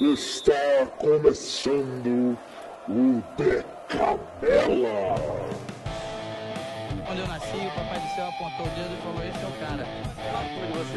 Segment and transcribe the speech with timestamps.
[0.00, 2.36] Está começando
[2.88, 5.14] o Decamela.
[7.06, 9.52] Quando eu nasci, o papai do céu apontou o dedo e falou: Esse é o
[9.60, 9.86] cara.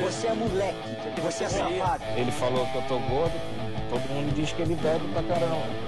[0.02, 2.04] Você é moleque, você é safado.
[2.16, 3.34] Ele falou que eu tô gordo,
[3.90, 5.85] todo mundo diz que ele bebe pra caramba.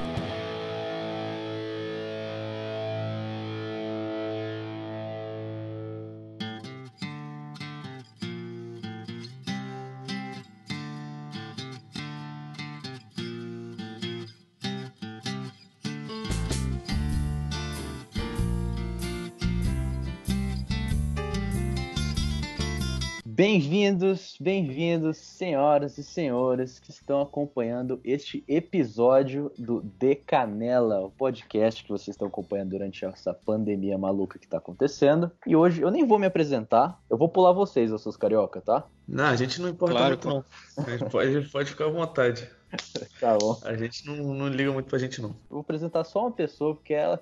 [23.97, 31.83] Bem-vindos, bem-vindos, senhoras e senhores que estão acompanhando este episódio do De Canela, o podcast
[31.83, 35.31] que vocês estão acompanhando durante essa pandemia maluca que está acontecendo.
[35.47, 38.85] E hoje eu nem vou me apresentar, eu vou pular vocês, os seus carioca, tá?
[39.07, 40.45] Não, a gente não importa Claro muito, não.
[40.85, 42.47] A gente pode, a gente pode ficar à vontade.
[43.19, 43.59] Tá bom.
[43.63, 45.29] A gente não, não liga muito pra gente, não.
[45.29, 47.19] Eu vou apresentar só uma pessoa, porque ela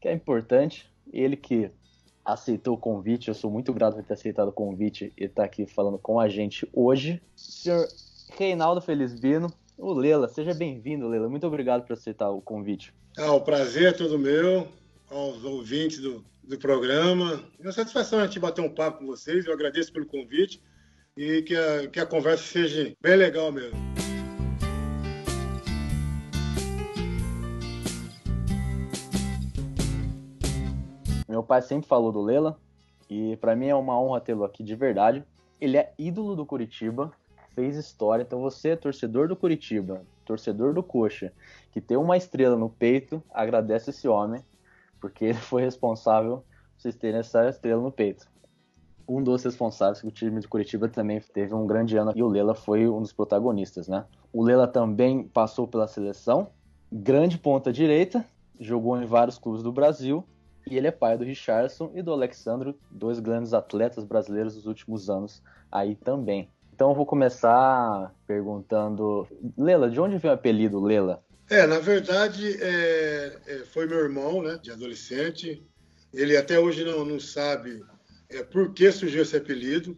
[0.00, 1.70] que é importante, ele que
[2.24, 5.66] aceitou o convite, eu sou muito grato por ter aceitado o convite e estar aqui
[5.66, 7.20] falando com a gente hoje.
[7.36, 7.86] Senhor
[8.36, 11.28] Reinaldo Felizbino, o Lela, seja bem-vindo, Lela.
[11.28, 12.94] Muito obrigado por aceitar o convite.
[13.18, 14.66] Ah, o prazer é todo meu,
[15.10, 17.40] aos ouvintes do, do programa.
[17.60, 19.46] É uma satisfação a gente bater um papo com vocês.
[19.46, 20.60] Eu agradeço pelo convite
[21.16, 24.03] e que a, que a conversa seja bem legal mesmo.
[31.44, 32.58] Pai sempre falou do Lela
[33.08, 35.24] e pra mim é uma honra tê-lo aqui de verdade.
[35.60, 37.12] Ele é ídolo do Curitiba,
[37.54, 41.32] fez história, então você é torcedor do Curitiba, torcedor do Coxa,
[41.70, 44.42] que tem uma estrela no peito, agradece esse homem,
[45.00, 46.44] porque ele foi responsável por
[46.82, 48.26] vocês terem essa estrela no peito.
[49.06, 52.28] Um dos responsáveis, que o time do Curitiba também teve um grande ano e o
[52.28, 54.06] Lela foi um dos protagonistas, né?
[54.32, 56.48] O Lela também passou pela seleção,
[56.90, 58.24] grande ponta direita,
[58.58, 60.24] jogou em vários clubes do Brasil
[60.66, 65.10] e ele é pai do Richardson e do Alexandro, dois grandes atletas brasileiros dos últimos
[65.10, 66.48] anos aí também.
[66.74, 71.22] Então eu vou começar perguntando, Lela, de onde vem o apelido Lela?
[71.48, 75.62] É, na verdade, é, é, foi meu irmão, né, de adolescente.
[76.12, 77.82] Ele até hoje não, não sabe
[78.28, 79.96] é, por que surgiu esse apelido.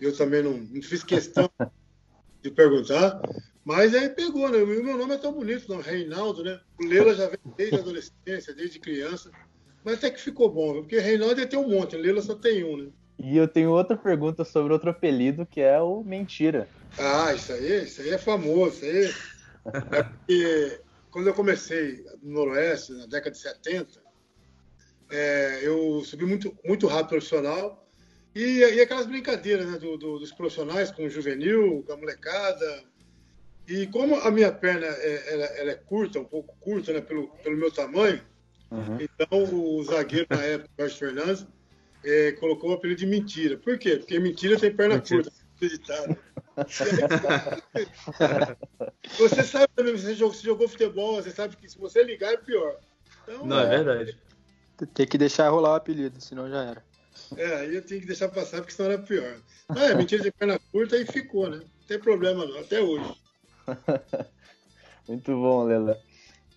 [0.00, 1.48] Eu também não, não fiz questão
[2.42, 3.20] de perguntar.
[3.64, 4.58] Mas aí pegou, né?
[4.58, 6.58] O meu nome é tão bonito, não, Reinaldo, né?
[6.80, 9.30] O Lela já vem desde a adolescência, desde criança.
[9.88, 12.76] Mas até que ficou bom, porque Reinaldo ia ter um monte, Lela só tem um,
[12.76, 12.90] né?
[13.18, 16.68] E eu tenho outra pergunta sobre outro apelido que é o Mentira.
[16.98, 18.84] Ah, isso aí, isso aí é famoso.
[18.84, 19.14] Isso aí
[19.90, 23.98] é porque quando eu comecei no Noroeste, na década de 70,
[25.10, 27.88] é, eu subi muito, muito rápido profissional
[28.34, 32.84] e, e aquelas brincadeiras né, do, do, dos profissionais com o juvenil, com a molecada.
[33.66, 37.28] E como a minha perna é, ela, ela é curta, um pouco curta, né, pelo,
[37.42, 38.22] pelo meu tamanho,
[38.70, 38.98] Uhum.
[39.00, 41.46] então o zagueiro na época, Jorge Fernandes,
[42.04, 43.56] é, colocou o apelido de mentira.
[43.56, 43.96] Por quê?
[43.96, 45.22] Porque mentira tem perna Mentira.
[45.22, 46.16] curta, acreditado.
[49.18, 52.36] você sabe também, você jogou, você jogou futebol, você sabe que se você ligar é
[52.36, 52.76] pior.
[53.22, 54.18] Então, Não, é verdade.
[54.94, 56.84] Tem que deixar rolar o apelido, senão já era.
[57.36, 59.40] É, aí eu tenho que deixar passar, porque senão era pior.
[59.68, 61.58] Não, é mentira de perna curta e ficou, né?
[61.58, 63.12] Não tem problema não, até hoje.
[65.08, 65.98] Muito bom, Lela.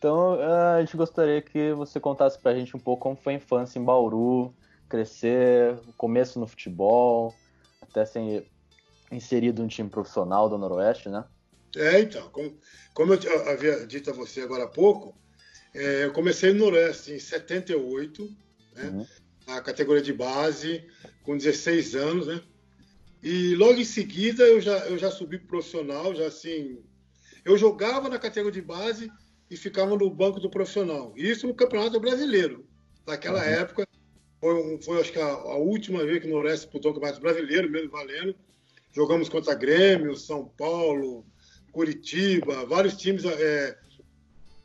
[0.01, 3.35] Então, ah, a gente gostaria que você contasse pra gente um pouco como foi a
[3.35, 4.51] infância em Bauru,
[4.89, 7.35] crescer, o começo no futebol,
[7.79, 8.47] até ser
[9.11, 11.23] inserido em um time profissional do Noroeste, né?
[11.75, 12.57] É, então, como,
[12.95, 15.15] como eu havia dito a você agora há pouco,
[15.71, 18.27] é, eu comecei no Noroeste em 78,
[18.73, 18.83] né?
[18.85, 19.05] Uhum.
[19.45, 20.83] na categoria de base,
[21.21, 22.41] com 16 anos, né?
[23.21, 26.83] E logo em seguida eu já, eu já subi pro profissional, já assim.
[27.45, 29.11] Eu jogava na categoria de base
[29.51, 31.13] e ficava no banco do profissional.
[31.15, 32.65] Isso no Campeonato Brasileiro.
[33.05, 33.85] Naquela época,
[34.39, 37.69] foi, foi acho que a, a última vez que o Noroeste disputou o Campeonato Brasileiro,
[37.69, 38.33] mesmo valendo.
[38.93, 41.25] Jogamos contra Grêmio, São Paulo,
[41.71, 43.77] Curitiba, vários times é,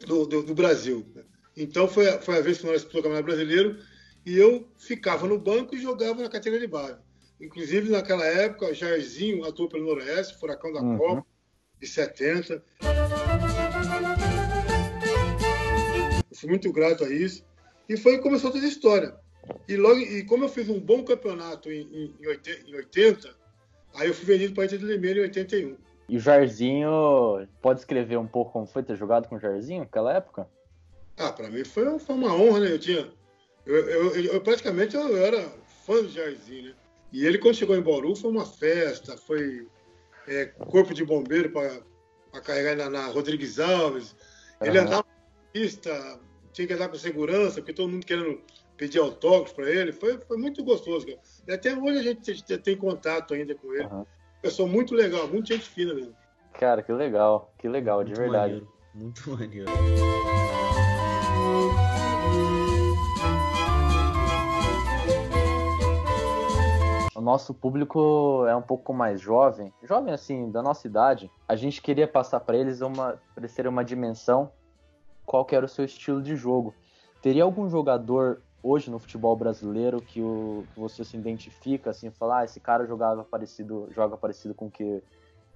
[0.06, 1.05] do, do- do Brasil.
[1.56, 3.78] Então foi, a- foi a vez que nós disputamos o Campeonato Brasileiro
[4.25, 6.99] e eu ficava no banco e jogava na categoria de base.
[7.40, 10.96] Inclusive, naquela época, Jairzinho atuou pelo Noroeste, Furacão da Uhum.
[10.96, 11.26] Copa,
[11.81, 12.62] de 70.
[16.37, 17.43] Eu fui muito grato a isso.
[17.88, 19.15] E foi começou toda a história.
[19.67, 23.35] E, logo, e como eu fiz um bom campeonato em, em, em 80, em 80,
[23.94, 25.77] aí eu fui vendido para a Inter de Limeira em 81.
[26.09, 30.15] E o Jairzinho, pode escrever um pouco como foi ter jogado com o Jairzinho naquela
[30.15, 30.49] época?
[31.17, 32.73] Ah, para mim foi, foi uma honra, né?
[32.73, 33.11] Eu tinha.
[33.65, 35.41] Eu, eu, eu- eu praticamente eu era
[35.85, 36.75] fã do Jairzinho, né?
[37.12, 39.67] E ele, quando chegou em Bauru, foi uma festa, foi
[40.29, 44.15] é, corpo de bombeiro para carregar na, na Rodrigues Alves.
[44.61, 45.06] Ele andava
[45.56, 46.20] pista,
[46.53, 48.43] tinha que andar com segurança, porque todo mundo querendo
[48.76, 49.91] pedir autógrafos para ele.
[49.91, 51.19] Foi, foi muito gostoso, cara.
[51.49, 53.85] E até hoje a gente tem, tem contato ainda com ele.
[53.85, 54.05] Aham.
[54.43, 56.14] Pessoa muito legal, muito gente fina mesmo.
[56.53, 58.53] Cara, que legal, que legal, de Muito verdade.
[58.53, 59.67] maneiro, muito maneiro.
[67.14, 71.31] O nosso público é um pouco mais jovem, jovem assim, da nossa idade.
[71.49, 74.52] A gente queria passar para eles uma, pra eles terem uma dimensão
[75.26, 76.75] qual que era o seu estilo de jogo.
[77.20, 82.40] Teria algum jogador hoje no futebol brasileiro que, o, que você se identifica assim, falar,
[82.40, 85.02] ah, esse cara jogava parecido, joga parecido com o que eu,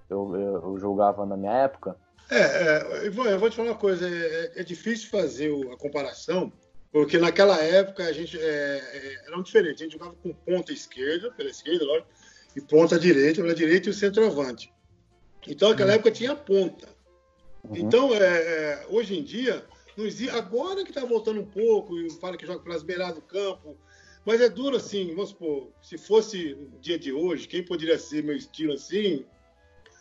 [0.09, 1.95] eu, eu jogava na minha época?
[2.29, 6.51] É, é, Ivan, eu vou te falar uma coisa, é, é difícil fazer a comparação,
[6.91, 10.71] porque naquela época a gente é, é, era um diferente, a gente jogava com ponta
[10.71, 12.07] esquerda, pela esquerda, lógico,
[12.55, 14.73] e ponta direita, pela direita e o centroavante.
[15.47, 16.87] Então naquela época tinha ponta.
[17.63, 17.77] Uhum.
[17.77, 19.65] Então, é, é, hoje em dia,
[19.95, 23.21] não existe, agora que está voltando um pouco, e fala que joga pelas beiradas do
[23.21, 23.77] campo,
[24.25, 28.23] mas é duro assim, vamos supor, se fosse no dia de hoje, quem poderia ser
[28.23, 29.25] meu estilo assim,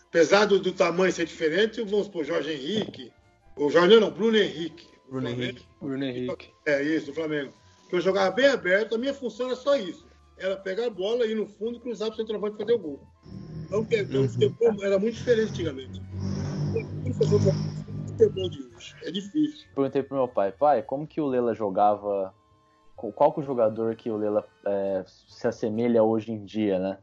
[0.08, 3.12] apesar do, do tamanho ser diferente, vamos supor, Jorge Henrique,
[3.56, 4.88] ou Jorge não, Bruno Henrique.
[5.10, 5.28] Bruno.
[5.28, 5.66] Henrique.
[5.80, 6.50] Bruno Henrique.
[6.64, 7.52] É isso, do Flamengo.
[7.88, 10.06] Que eu jogava bem aberto, a minha função era só isso.
[10.38, 13.00] Era pegar a bola, ir no fundo e cruzar para o centroavante fazer o gol.
[13.64, 16.00] Então, o futebol era muito diferente antigamente.
[17.10, 18.94] Não fazer o futebol de hoje.
[19.02, 19.66] É difícil.
[19.74, 22.32] Perguntei pro meu pai, pai, como que o Lela jogava?
[22.94, 26.98] Qual que é o jogador que o Lela é, se assemelha hoje em dia, né?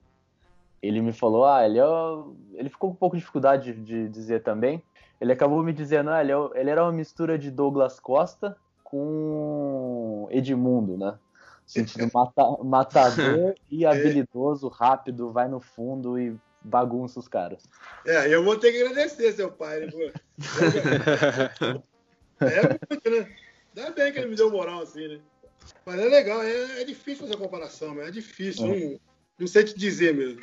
[0.82, 3.84] Ele me falou, ah, ele, é o- ele ficou com um pouco de dificuldade de,
[3.84, 4.82] de dizer também.
[5.20, 8.56] Ele acabou me dizendo, ah, ele, é o- ele era uma mistura de Douglas Costa
[8.84, 11.18] com Edmundo, né?
[11.66, 16.38] Sentido mata- matador e habilidoso, rápido, vai no fundo e
[16.68, 17.64] bagunça os caras.
[18.06, 19.82] É, eu vou ter que agradecer seu pai.
[19.82, 20.14] Né?
[22.40, 23.36] É muito, né?
[23.76, 25.20] Ainda bem que ele me deu moral assim, né?
[25.84, 28.68] Mas é legal, é, é difícil fazer a comparação, mas é difícil.
[28.68, 29.00] Não,
[29.40, 30.40] não sei te dizer mesmo.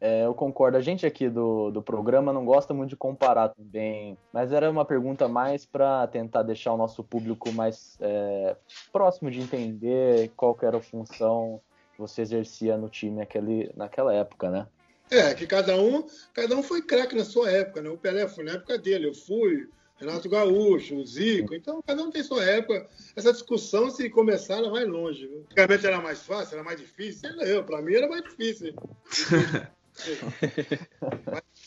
[0.00, 0.76] É, eu concordo.
[0.76, 4.84] A gente aqui do, do programa não gosta muito de comparar também, mas era uma
[4.84, 8.56] pergunta mais para tentar deixar o nosso público mais é,
[8.92, 11.60] próximo de entender qual era a função
[11.94, 14.66] que você exercia no time naquele, naquela época, né?
[15.12, 17.90] É, que cada um, cada um foi craque na sua época, né?
[17.90, 22.10] O Pelé foi na época dele, eu fui, Renato Gaúcho, o Zico, então cada um
[22.10, 22.88] tem sua época.
[23.14, 25.26] Essa discussão, se começar, ela vai longe.
[25.26, 25.42] Viu?
[25.42, 28.74] Antigamente era mais fácil, era mais difícil, sei lá eu, pra mim era mais difícil.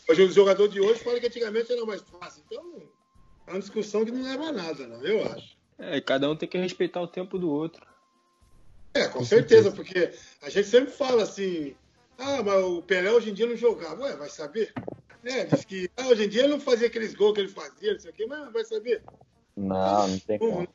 [0.08, 2.82] Hoje, o jogador de hoje fala que antigamente era mais fácil, então
[3.46, 5.56] é uma discussão que não leva a nada, não, eu acho.
[5.78, 7.86] É, cada um tem que respeitar o tempo do outro.
[8.94, 10.10] É, com certeza, porque
[10.42, 11.76] a gente sempre fala assim,
[12.18, 14.02] ah, mas o Pelé hoje em dia não jogava.
[14.02, 14.72] Ué, vai saber?
[15.24, 17.92] É, diz que ah, hoje em dia ele não fazia aqueles gols que ele fazia,
[17.92, 19.02] não sei o quê, mas vai saber.
[19.56, 20.68] Não, não tem como.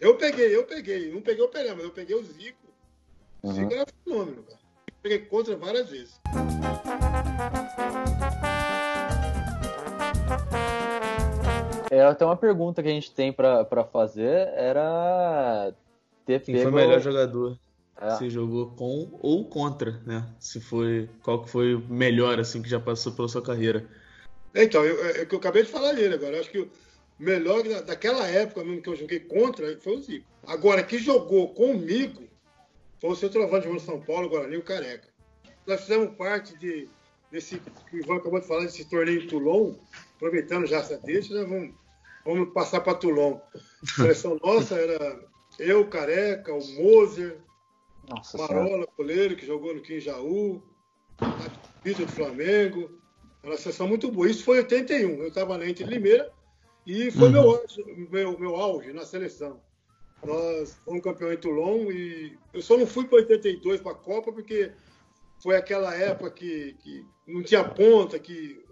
[0.00, 1.12] eu peguei, eu peguei.
[1.12, 2.58] Não peguei o Pelé, mas eu peguei o Zico.
[3.42, 3.54] O Uhum.
[3.54, 4.58] Zico era fenômeno, cara.
[5.02, 6.20] Peguei contra várias vezes.
[11.90, 15.74] É, até uma pergunta que a gente tem pra pra fazer era
[16.24, 16.76] ter Quem foi pego...
[16.76, 17.58] o melhor jogador
[18.02, 18.12] É.
[18.12, 20.28] que você jogou com ou contra, né?
[20.40, 21.08] Se foi.
[21.22, 23.86] Qual que foi o melhor, assim, que já passou pela sua carreira?
[24.54, 26.36] Então, eu, é o que eu acabei de falar dele agora.
[26.36, 26.70] Eu acho que o
[27.18, 30.26] melhor da- daquela época mesmo que eu joguei contra foi o Zico.
[30.46, 32.22] Agora, que jogou comigo
[33.00, 35.08] foi o centroavante de São Paulo, Guarani, o Careca.
[35.66, 36.88] Nós fizemos parte de,
[37.30, 39.74] desse que o Ivan acabou de falar, desse torneio em Toulon,
[40.16, 41.74] aproveitando já essa deixa, né, vamos,
[42.24, 43.38] vamos passar para Toulon.
[43.54, 45.20] A seleção nossa era
[45.58, 47.38] eu, Careca, o Moser,
[48.08, 48.54] Nossa senhora.
[48.54, 50.62] Marola, goleiro, que jogou no Quinjaú,
[51.82, 52.90] Vitor do Flamengo.
[53.42, 54.28] Era uma seleção muito boa.
[54.28, 55.22] Isso foi em 81.
[55.22, 56.32] Eu estava na Inter Limeira
[56.86, 59.60] e foi meu, auge, meu, meu auge na seleção.
[60.24, 64.32] Nós fomos campeão em Toulon e eu só não fui para 82 para a Copa
[64.32, 64.72] porque
[65.42, 68.64] foi aquela época que, que não tinha ponta, que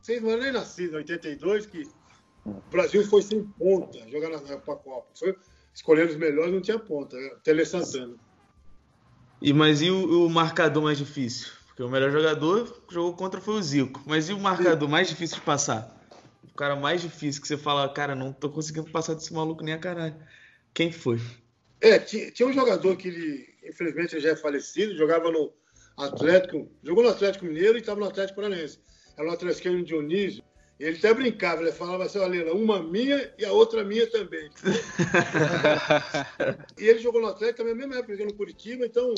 [0.00, 1.82] vocês não eram nem nascidos, em 82, que
[2.44, 5.04] o Brasil foi sem ponta jogar na, na Copa.
[5.18, 5.36] Foi
[5.74, 7.16] escolhendo os melhores, não tinha ponta.
[7.42, 8.14] Tele Santana.
[9.40, 11.48] E, mas e o, o marcador mais difícil?
[11.66, 14.02] Porque o melhor jogador que jogou contra foi o Zico.
[14.06, 15.94] Mas e o marcador mais difícil de passar?
[16.42, 19.74] O cara mais difícil que você fala, cara, não tô conseguindo passar desse maluco nem
[19.74, 20.16] a caralho.
[20.72, 21.20] Quem foi?
[21.80, 25.52] É, tinha, tinha um jogador que ele, infelizmente, já é falecido, jogava no
[25.96, 28.80] Atlético, jogou no Atlético Mineiro e estava no Atlético Paranaense.
[29.18, 30.42] Era o Atlético Dionísio.
[30.78, 34.50] E ele até brincava, ele falava assim, olha, uma minha e a outra minha também.
[36.78, 39.14] e ele jogou no Atlético também na mesma época, jogou no Curitiba, então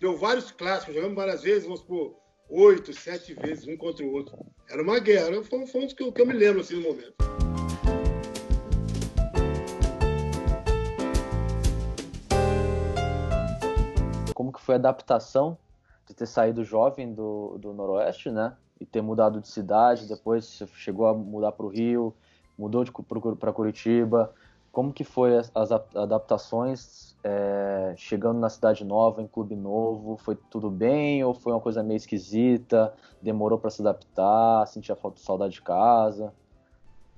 [0.00, 2.16] deu vários clássicos, jogamos várias vezes, vamos supor,
[2.48, 4.36] oito, sete vezes, um contra o outro.
[4.68, 5.40] Era uma guerra.
[5.44, 7.14] Foi, foi um dos que eu, que eu me lembro assim no momento.
[14.34, 15.56] Como que foi a adaptação
[16.04, 18.56] de ter saído jovem do, do Noroeste, né?
[18.80, 22.14] E ter mudado de cidade, depois chegou a mudar para o Rio,
[22.58, 22.84] mudou
[23.38, 24.34] para Curitiba.
[24.70, 30.18] Como que foi as, as adaptações é, chegando na cidade nova, em clube novo?
[30.18, 32.92] Foi tudo bem ou foi uma coisa meio esquisita?
[33.22, 34.66] Demorou para se adaptar?
[34.66, 36.32] Sentia falta de saudade de casa?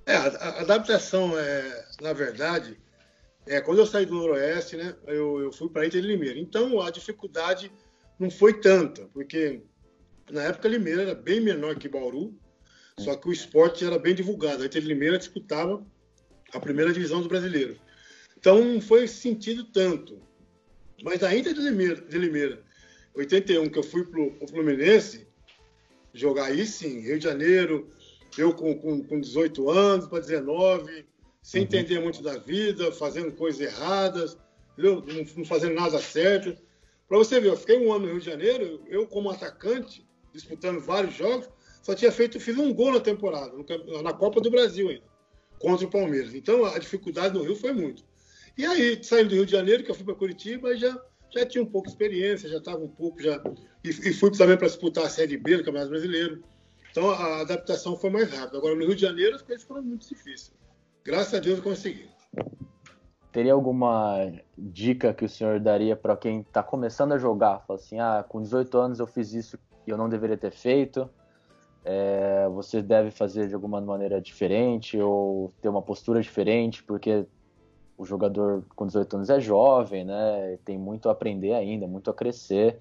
[0.07, 2.79] É, a, adaptação, é, na verdade,
[3.47, 6.39] é, quando eu saí do Noroeste, né, eu, eu fui para Inter de Limeira.
[6.39, 7.73] Então a dificuldade
[8.19, 9.63] não foi tanta, porque
[10.31, 12.39] na época Limeira era bem menor que Bauru,
[12.99, 14.63] só que o esporte era bem divulgado.
[14.63, 15.85] A Inter de Limeira disputava
[16.53, 17.79] a primeira divisão do brasileiro.
[18.37, 20.21] Então não foi sentido tanto.
[21.03, 22.63] Mas a Inter de Limeira, de Limeira
[23.15, 25.27] 81, que eu fui para o Fluminense,
[26.13, 27.89] jogar aí sim, Rio de Janeiro,
[28.37, 31.07] eu com, com, com 18 anos para 19,
[31.43, 31.67] sem uhum.
[31.67, 34.39] entender muito da vida, fazendo coisas erradas,
[34.77, 35.05] não,
[35.37, 36.57] não fazendo nada certo.
[37.09, 40.07] Para você ver, eu fiquei um ano no Rio de Janeiro, eu como atacante,
[40.39, 41.49] disputando vários jogos,
[41.83, 43.53] só tinha feito, fiz um gol na temporada,
[44.03, 45.05] na Copa do Brasil ainda,
[45.59, 46.35] contra o Palmeiras.
[46.35, 48.05] Então a dificuldade no Rio foi muito.
[48.57, 51.63] E aí, saindo do Rio de Janeiro, que eu fui para Curitiba, já, já tinha
[51.63, 53.43] um pouco de experiência, já estava um pouco, já.
[53.85, 56.43] E, e fui também para disputar a Série B do Campeonato Brasileiro.
[56.91, 58.59] Então a adaptação foi mais rápida.
[58.59, 60.53] Agora no Rio de Janeiro as coisas foram muito difíceis.
[61.05, 62.09] Graças a Deus eu consegui.
[63.31, 67.65] Teria alguma dica que o senhor daria para quem está começando a jogar?
[67.67, 69.59] Fala assim, ah, com 18 anos eu fiz isso
[69.91, 71.09] eu não deveria ter feito.
[71.85, 77.25] É, você deve fazer de alguma maneira diferente ou ter uma postura diferente, porque
[77.97, 80.59] o jogador com 18 anos é jovem, né?
[80.65, 82.79] Tem muito a aprender ainda, muito a crescer.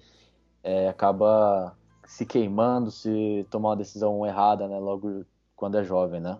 [0.62, 4.78] É, acaba se queimando se tomar uma decisão errada, né?
[4.78, 5.24] Logo
[5.56, 6.38] quando é jovem, né?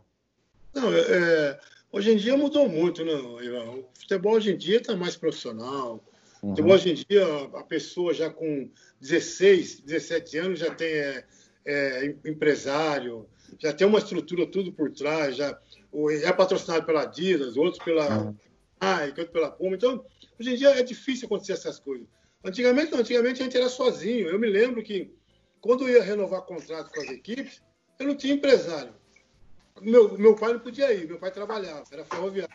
[0.74, 1.60] Não, é, é
[1.90, 3.70] hoje em dia mudou muito, né, Ivan?
[3.70, 6.00] O futebol hoje em dia está mais profissional.
[6.42, 6.50] Uhum.
[6.50, 11.24] Futebol hoje em dia, a pessoa já com 16, 17 anos já tem é,
[11.64, 13.28] é, empresário,
[13.58, 15.58] já tem uma estrutura tudo por trás, já
[16.22, 18.36] é patrocinado pela Adidas, outros pela uhum.
[18.80, 19.76] Nike, outros pela Puma.
[19.76, 20.04] Então,
[20.38, 22.06] hoje em dia é difícil acontecer essas coisas.
[22.44, 24.28] Antigamente, não, antigamente a gente era sozinho.
[24.28, 25.12] Eu me lembro que
[25.60, 27.60] quando eu ia renovar contrato com as equipes,
[27.98, 28.94] eu não tinha empresário.
[29.80, 32.54] Meu, meu pai não podia ir, meu pai trabalhava, era ferroviário.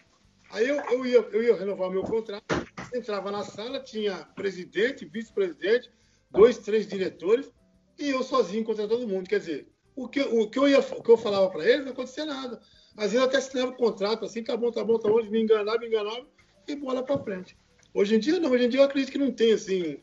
[0.51, 2.62] Aí eu, eu, ia, eu ia renovar meu contrato,
[2.93, 5.91] entrava na sala, tinha presidente, vice-presidente,
[6.31, 7.51] dois, três diretores,
[7.97, 9.27] e eu sozinho contra todo mundo.
[9.27, 11.91] Quer dizer, o que, o que, eu, ia, o que eu falava para eles não
[11.91, 12.59] acontecia nada.
[12.95, 15.41] Às vezes eu até assinava o contrato assim, tá bom, tá bom, tá bom, me
[15.41, 16.25] enganava, me enganava,
[16.67, 17.57] e bola para frente.
[17.93, 19.97] Hoje em dia não, hoje em dia eu acredito que não tem assim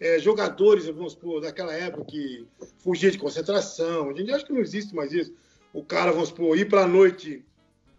[0.00, 2.46] é, jogadores, vamos supor, daquela época que
[2.78, 4.08] fugia de concentração.
[4.08, 5.34] Hoje em dia acho que não existe mais isso.
[5.72, 7.44] O cara, vamos supor, ir para a noite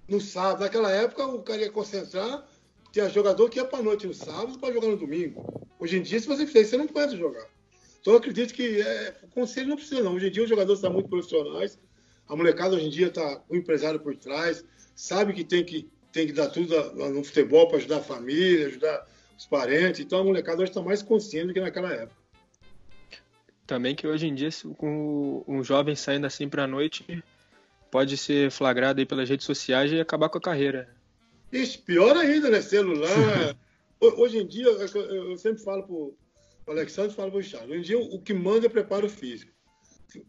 [0.07, 0.61] no sábado.
[0.61, 2.45] Naquela época o cara ia concentrar,
[2.97, 5.69] tinha jogador que ia para noite no sábado para jogar no domingo.
[5.79, 7.45] Hoje em dia, se você fizer isso, você não pode jogar.
[8.01, 10.15] Então eu acredito que é, o conselho não precisa não.
[10.15, 11.77] Hoje em dia os jogadores estão muito profissionais.
[12.27, 16.25] A molecada hoje em dia está o empresário por trás, sabe que tem que, tem
[16.25, 16.75] que dar tudo
[17.11, 19.99] no futebol para ajudar a família, ajudar os parentes.
[19.99, 22.17] Então a molecada hoje está mais consciente do que naquela época.
[23.67, 27.23] Também que hoje em dia, com um jovem saindo assim para a noite,
[27.91, 30.96] pode ser flagrado aí pelas redes sociais e acabar com a carreira.
[31.51, 32.61] Ixi, pior ainda, né?
[32.61, 33.55] Celular.
[33.99, 36.15] hoje em dia, é eu sempre falo para o
[36.67, 39.51] Alexandre, falo para o Charles, hoje em dia o que manda é preparo físico.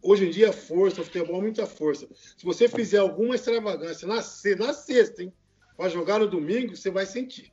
[0.01, 2.07] Hoje em dia, é força, o futebol é muita força.
[2.13, 5.33] Se você fizer alguma extravagância na, na sexta, hein,
[5.77, 7.51] para jogar no domingo, você vai sentir.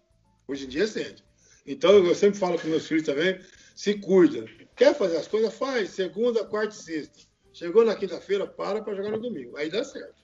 [0.48, 1.24] Hoje em dia, sente.
[1.64, 3.40] Então, eu sempre falo com meus filhos também,
[3.74, 4.44] se cuida.
[4.74, 5.54] Quer fazer as coisas?
[5.54, 5.90] Faz.
[5.90, 7.20] Segunda, quarta e sexta.
[7.52, 9.56] Chegou na quinta-feira, para para jogar no domingo.
[9.56, 10.14] Aí dá certo.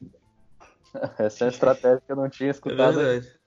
[1.19, 3.01] Essa é a estratégia que eu não tinha escutado.
[3.01, 3.43] É verdade.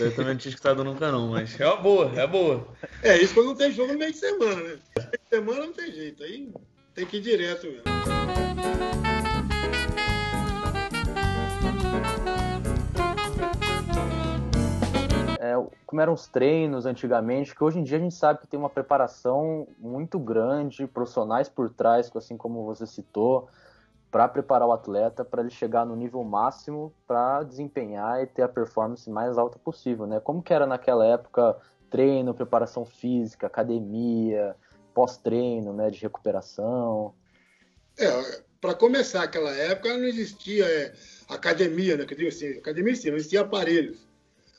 [0.00, 2.66] Eu também não tinha escutado nunca não, mas é uma boa, é boa.
[3.02, 4.78] É, isso quando não tem jogo no meio de semana, né?
[4.96, 6.50] No meio de semana não tem jeito, aí
[6.94, 7.82] tem que ir direto mesmo.
[15.50, 18.58] é, como eram os treinos antigamente, que hoje em dia a gente sabe que tem
[18.58, 23.48] uma preparação muito grande, profissionais por trás, assim como você citou,
[24.10, 28.48] para preparar o atleta para ele chegar no nível máximo para desempenhar e ter a
[28.48, 30.18] performance mais alta possível, né?
[30.18, 31.56] Como que era naquela época
[31.88, 34.56] treino, preparação física, academia,
[34.92, 37.14] pós-treino, né, de recuperação?
[37.98, 40.92] É, para começar aquela época não existia é,
[41.28, 42.04] academia, né?
[42.04, 44.08] Quer dizer assim, academia sim, não existia aparelhos.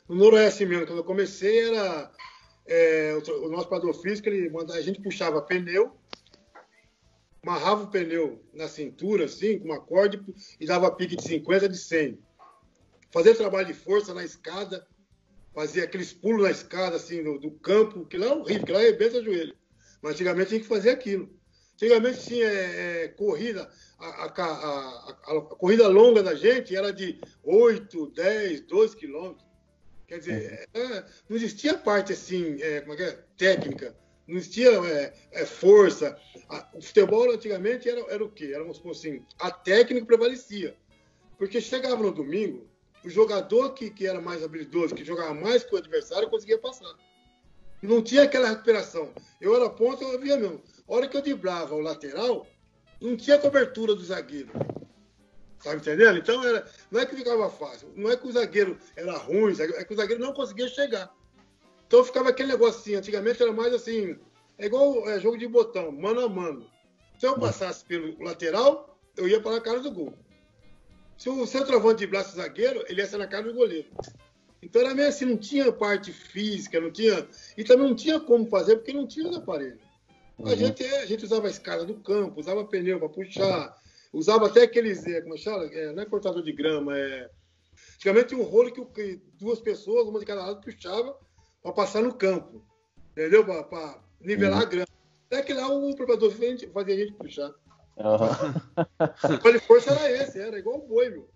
[0.07, 2.11] No Noroeste mesmo, quando eu comecei, era
[2.67, 5.95] é, o, o, nosso padrão físico, ele a gente puxava pneu,
[7.43, 10.23] amarrava o pneu na cintura, assim, com uma corda,
[10.59, 12.19] e dava pique de 50 de 100.
[13.11, 14.87] Fazia trabalho de força na escada,
[15.53, 18.79] fazia aqueles pulos na escada, assim, do, do campo, que lá é horrível, que lá
[18.79, 19.55] arrebenta o joelho.
[20.01, 21.29] Mas antigamente tinha que fazer aquilo.
[21.73, 23.67] Antigamente tinha é, é, corrida,
[23.97, 29.45] a, a, a, a, corrida longa da gente era de 8, 10, 12 quilômetros.
[30.07, 33.11] Quer dizer, é, não existia parte assim, é, como é que é?
[33.35, 33.95] Técnica,
[34.27, 36.17] não existia é, é, força.
[36.73, 38.51] o futebol antigamente era, era o quê?
[38.53, 40.75] Era, vamos supor assim, a técnica prevalecia.
[41.37, 42.67] Porque chegava no domingo,
[43.03, 46.93] o jogador que, que era mais habilidoso, que jogava mais que o adversário, conseguia passar.
[47.81, 49.11] Não tinha aquela recuperação.
[49.39, 50.61] Eu era ponta, eu via mesmo.
[50.87, 52.45] A hora que eu driblava o lateral,
[53.01, 54.51] não tinha cobertura do zagueiro.
[55.63, 56.17] Tá entendendo?
[56.17, 59.83] Então era, não é que ficava fácil, não é que o zagueiro era ruim, é
[59.83, 61.11] que o zagueiro não conseguia chegar.
[61.91, 64.15] Então ficava aquele negócio assim, antigamente era mais assim,
[64.57, 66.65] é igual é, jogo de botão, mano a mano.
[67.19, 70.13] Se eu passasse pelo lateral, eu ia para a cara do gol.
[71.17, 73.89] Se o centroavante de braço zagueiro, ele ia ser na cara do goleiro.
[74.61, 77.27] Então era meio assim, não tinha parte física, não tinha.
[77.57, 79.81] E também não tinha como fazer, porque não tinha os aparelhos.
[80.39, 80.47] Uhum.
[80.47, 83.77] A, gente, a gente usava a escada do campo, usava pneu para puxar,
[84.13, 85.65] Usava até aqueles, é, como é chama?
[85.65, 87.29] É, não é cortador de grama, é.
[87.95, 91.17] Antigamente tinha um rolo que, que duas pessoas, uma de cada lado, puxava
[91.61, 92.63] para passar no campo.
[93.11, 93.45] Entendeu?
[93.45, 94.65] Para nivelar uhum.
[94.65, 94.87] a grama.
[95.27, 97.53] Até que lá o preparador fazia a gente puxar.
[97.97, 99.35] Uhum.
[99.43, 101.29] O de força era esse, era igual o boi, meu.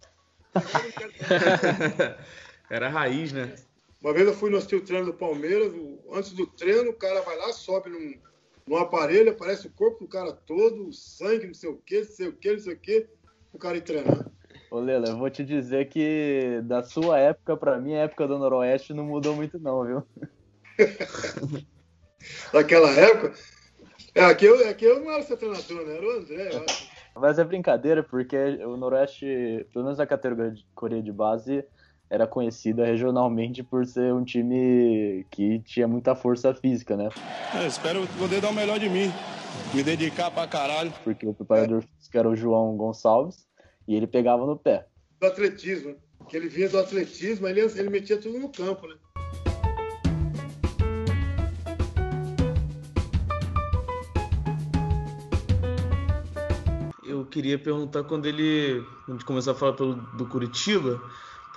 [2.69, 3.55] Era raiz, né?
[4.01, 5.71] Uma vez eu fui no assistir treino do Palmeiras,
[6.11, 8.15] antes do treino, o cara vai lá, sobe num,
[8.67, 12.27] no aparelho, aparece o corpo do cara todo, sangue, não sei o que, não sei
[12.27, 13.07] o que, não sei o que,
[13.53, 14.31] o cara ir treinar.
[14.71, 18.39] Ô Lela, eu vou te dizer que da sua época pra mim, a época do
[18.39, 20.03] Noroeste não mudou muito não, viu?
[22.51, 23.33] Daquela época?
[24.13, 25.97] É, aqui eu, aqui eu não era seu treinador, né?
[25.97, 26.87] Era o André, eu acho.
[27.15, 31.63] Mas é brincadeira, porque o Noroeste, pelo menos na categoria de base,
[32.09, 37.09] era conhecida regionalmente por ser um time que tinha muita força física, né?
[37.61, 39.11] É, espero poder dar o melhor de mim,
[39.73, 40.91] me dedicar pra caralho.
[41.03, 43.45] Porque o preparador físico era o João Gonçalves
[43.87, 44.87] e ele pegava no pé.
[45.19, 45.95] Do atletismo,
[46.27, 48.95] que ele vinha do atletismo, ele, ele metia tudo no campo, né?
[57.03, 61.01] Eu queria perguntar quando ele, quando a gente começou a falar pelo, do Curitiba,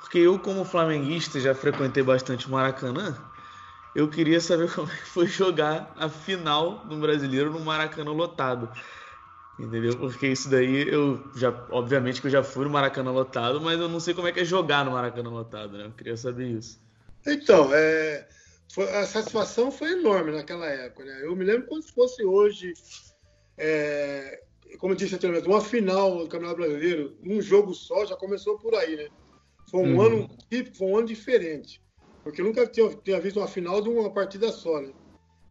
[0.00, 3.16] porque eu, como flamenguista, já frequentei bastante o Maracanã.
[3.94, 8.70] Eu queria saber como é que foi jogar a final do Brasileiro no Maracanã lotado.
[9.58, 9.96] Entendeu?
[9.98, 13.88] Porque isso daí eu já, obviamente que eu já fui no Maracanã lotado, mas eu
[13.88, 15.86] não sei como é que é jogar no Maracanã lotado, né?
[15.86, 16.80] Eu queria saber isso.
[17.26, 18.28] Então, é,
[18.72, 21.20] foi, a satisfação foi enorme naquela época, né?
[21.24, 22.72] Eu me lembro como se fosse hoje,
[23.56, 24.42] é,
[24.78, 28.76] como eu disse anteriormente, uma final do Campeonato Brasileiro, um jogo só, já começou por
[28.76, 29.08] aí, né?
[29.68, 30.02] Foi um uhum.
[30.02, 31.82] ano típico, foi um ano diferente.
[32.22, 34.92] Porque eu nunca tinha, tinha visto uma final de uma partida só, né?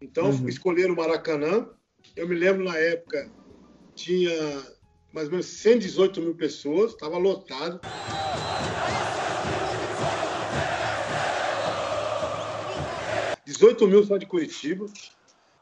[0.01, 0.47] Então, uhum.
[0.47, 1.67] escolheram o Maracanã.
[2.15, 3.29] Eu me lembro na época,
[3.97, 4.31] tinha
[5.11, 7.81] mais ou menos 118 mil pessoas, estava lotado.
[13.43, 14.85] Dezoito mil só de Curitiba.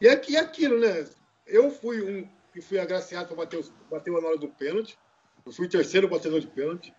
[0.01, 1.07] E aqui aquilo, né?
[1.47, 4.97] Eu fui um que fui agraciado para bater, bater a hora do pênalti.
[5.45, 6.93] Eu fui terceiro batedor de pênalti.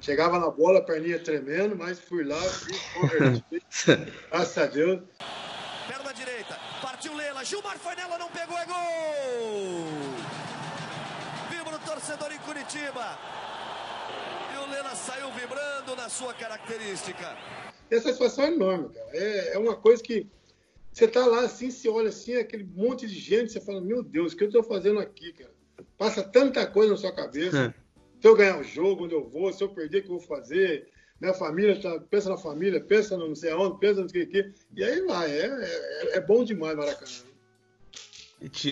[0.00, 3.62] Chegava na bola, perninha tremendo, mas fui lá, fui converti.
[4.28, 5.02] Graças a Deus.
[5.86, 10.03] Perna direita, partiu Lela, Gilmar foi nela, não pegou, é gol!
[12.04, 13.18] Torcedor em Curitiba.
[14.52, 17.34] E o Lela saiu vibrando na sua característica.
[17.90, 19.08] Essa situação é enorme, cara.
[19.12, 20.26] É, é uma coisa que
[20.92, 24.34] você tá lá assim, se olha assim, aquele monte de gente, você fala, meu Deus,
[24.34, 25.50] o que eu tô fazendo aqui, cara?
[25.96, 27.74] Passa tanta coisa na sua cabeça.
[28.20, 30.26] Se eu ganhar o jogo, onde eu vou, se eu perder, o que eu vou
[30.26, 30.86] fazer?
[31.18, 34.52] Minha família, tá, pensa na família, pensa no não sei aonde, pensa no que que.
[34.76, 37.12] E aí vai, é, é, é bom demais Maracanã.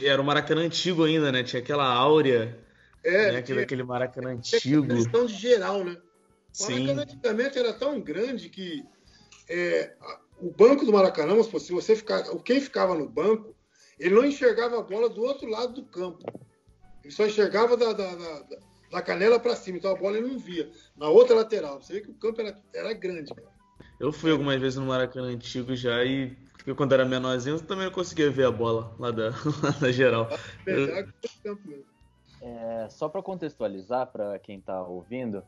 [0.05, 1.43] Era o Maracanã antigo ainda, né?
[1.43, 2.62] Tinha aquela áurea.
[3.05, 3.43] É, né?
[3.43, 4.87] tinha, aquele Maracanã antigo.
[4.87, 5.97] questão de geral, né?
[6.61, 7.11] O Maracanã Sim.
[7.11, 8.85] antigamente era tão grande que
[9.49, 9.95] é,
[10.39, 13.55] o banco do Maracanã, se você ficar, quem ficava no banco,
[13.99, 16.25] ele não enxergava a bola do outro lado do campo.
[17.03, 18.47] Ele só enxergava da, da, da,
[18.91, 20.71] da canela para cima, então a bola ele não via.
[20.97, 23.51] Na outra lateral, você vê que o campo era, era grande, cara.
[23.99, 27.87] Eu fui algumas vezes no Maracanã antigo já e porque quando era menorzinho eu também
[27.87, 29.31] não conseguia ver a bola lá da,
[29.63, 30.29] lá da geral.
[32.43, 35.45] É, só para contextualizar para quem tá ouvindo,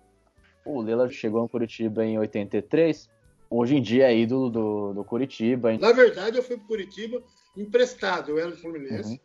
[0.64, 3.10] o Lela chegou no Curitiba em 83.
[3.50, 5.76] Hoje em dia é ídolo do, do Curitiba.
[5.76, 7.20] Na verdade, eu fui pro Curitiba
[7.56, 8.30] emprestado.
[8.30, 9.10] Eu era do Fluminense.
[9.10, 9.18] Uhum.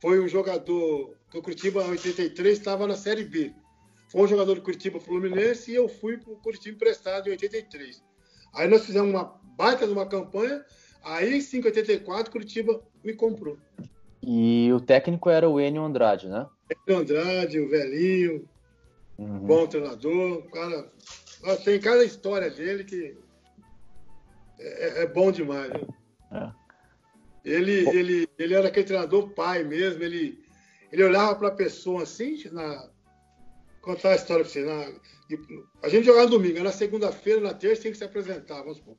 [0.00, 3.52] foi um jogador que o Curitiba em 83 estava na Série B.
[4.08, 8.02] Foi um jogador do Curitiba Fluminense e eu fui para o Curitiba emprestado em 83.
[8.54, 10.64] Aí nós fizemos uma baita de uma campanha,
[11.02, 13.58] aí em 584 Curitiba me comprou.
[14.22, 16.46] E o técnico era o Enio Andrade, né?
[16.88, 18.48] Andrade, o velhinho,
[19.18, 19.46] Uhum.
[19.46, 20.90] bom treinador, o cara.
[21.64, 23.16] Tem cada história dele que
[24.58, 25.70] é, é bom demais.
[25.72, 25.86] Né?
[26.32, 26.64] É.
[27.44, 30.42] Ele, ele, ele era aquele treinador pai mesmo, ele,
[30.90, 32.88] ele olhava para a pessoa assim, na,
[33.82, 34.64] contar a história para você.
[34.64, 34.92] Na,
[35.82, 38.96] a gente jogava no domingo, na segunda-feira, na terça, tem que se apresentar, vamos supor.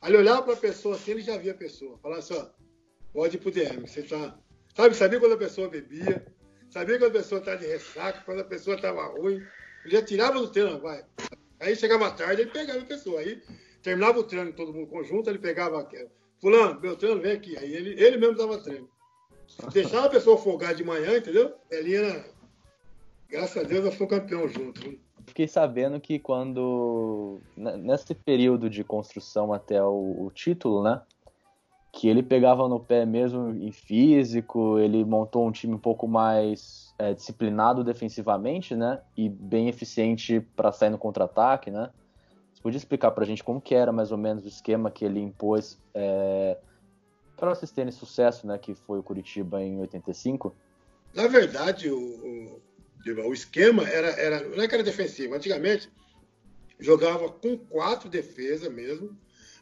[0.00, 1.98] Aí ele olhava para a pessoa assim, ele já via a pessoa.
[1.98, 2.46] Falava assim, ó,
[3.12, 4.38] pode ir pro DM, você tá.
[4.74, 6.26] Sabe, sabia quando a pessoa bebia,
[6.74, 9.40] sabia quando a pessoa tá de ressaca, quando a pessoa tava ruim.
[9.84, 11.04] Ele já tirava do treino, vai.
[11.60, 13.20] Aí chegava tarde, ele pegava a pessoa.
[13.20, 13.40] Aí
[13.82, 15.88] terminava o treino, todo mundo conjunto, ele pegava.
[16.40, 17.56] Fulano, meu treino, vem aqui.
[17.56, 18.88] Aí ele, ele mesmo dava treino.
[19.72, 21.54] Deixava a pessoa folgar de manhã, entendeu?
[21.70, 22.24] Ele ia.
[23.28, 24.90] Graças a Deus, nós fomos campeão junto.
[24.90, 24.96] né?
[25.26, 27.40] Fiquei sabendo que quando.
[27.56, 31.00] n- Nesse período de construção até o, o título, né?
[31.96, 36.92] Que ele pegava no pé mesmo em físico, ele montou um time um pouco mais
[36.98, 39.00] é, disciplinado defensivamente, né?
[39.16, 41.90] E bem eficiente para sair no contra-ataque, né?
[42.52, 45.20] Você podia explicar pra gente como que era mais ou menos o esquema que ele
[45.20, 46.58] impôs é,
[47.36, 48.58] para vocês terem sucesso, né?
[48.58, 50.54] Que foi o Curitiba em 85?
[51.14, 54.48] Na verdade, o, o, o esquema era, era.
[54.48, 55.34] Não é que era defensivo.
[55.34, 55.88] Antigamente,
[56.78, 59.16] jogava com quatro defesas mesmo.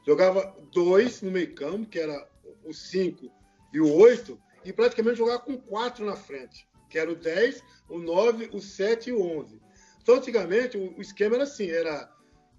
[0.06, 2.28] Jogava dois no meio-campo, que era
[2.64, 3.30] o 5
[3.72, 7.98] e o 8, e praticamente jogava com quatro na frente, que era o 10, o
[7.98, 9.60] 9, o 7 e o 11.
[10.02, 12.10] Então, antigamente, o, esquema era assim: era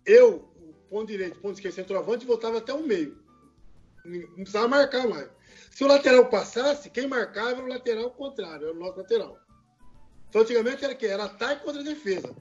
[0.06, 3.22] eu, o ponto direito, ponto esquerdo, centroavante, voltava até o meio.
[4.06, 5.30] Não precisava marcar mais.
[5.72, 9.38] Se o lateral passasse, quem marcava era o lateral contrário, era o nosso lateral.
[10.30, 12.36] Então, antigamente era que Era ataque contra defesa.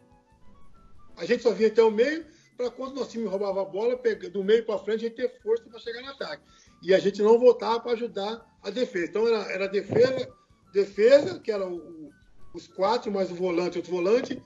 [1.16, 2.24] A gente só vinha até o meio
[2.62, 4.01] para quando nosso time roubava a bola,
[4.33, 6.42] do meio para frente, a gente ter força para chegar no ataque.
[6.81, 9.07] E a gente não voltava para ajudar a defesa.
[9.07, 10.33] Então, era, era defesa,
[10.72, 12.11] defesa, que era o- o-
[12.55, 14.40] os quatro, mais o volante, outro volante,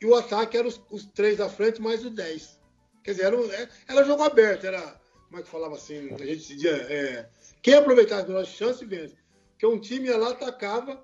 [0.00, 2.60] e o ataque era os, os três da frente, mais o 10.
[3.02, 6.18] Quer dizer, era, um- é- era jogo aberto, era, como é que falava assim, a
[6.18, 7.28] gente dizia, é,
[7.62, 9.16] quem aproveitasse as melhores chances vence.
[9.52, 11.02] Porque um time ia lá, atacava,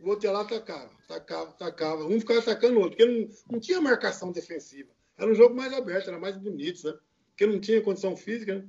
[0.00, 2.04] o outro ia lá, atacava, atacava, atacava.
[2.06, 4.90] Um ficava atacando o outro, porque não, não tinha marcação defensiva.
[5.22, 6.94] Era um jogo mais aberto, era mais bonito, né?
[7.28, 8.64] Porque não tinha condição física, né?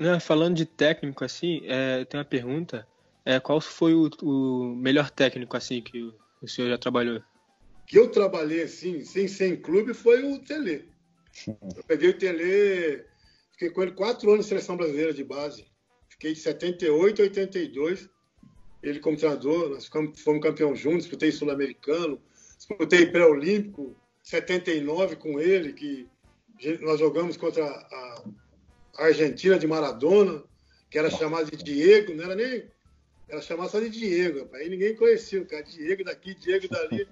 [0.00, 2.86] Né, falando de técnico, assim, é, tem uma pergunta.
[3.24, 7.22] É, qual foi o, o melhor técnico, assim, que o, o senhor já trabalhou?
[7.92, 10.88] que eu trabalhei assim, sem ser em clube, foi o Tele.
[11.46, 13.04] Eu peguei o Tele,
[13.52, 15.66] fiquei com ele quatro anos na seleção brasileira de base.
[16.08, 18.08] Fiquei de 78 a 82.
[18.82, 22.18] Ele como treinador, nós ficamos, fomos campeão juntos, disputei Sul-Americano,
[22.56, 26.08] disputei pré-olímpico, 79 com ele, que
[26.80, 28.24] nós jogamos contra a
[28.98, 30.42] Argentina de Maradona,
[30.90, 32.70] que era chamado de Diego, não era nem.
[33.28, 37.08] Era chamado só de Diego, aí ninguém conhecia o cara, Diego daqui, Diego dali.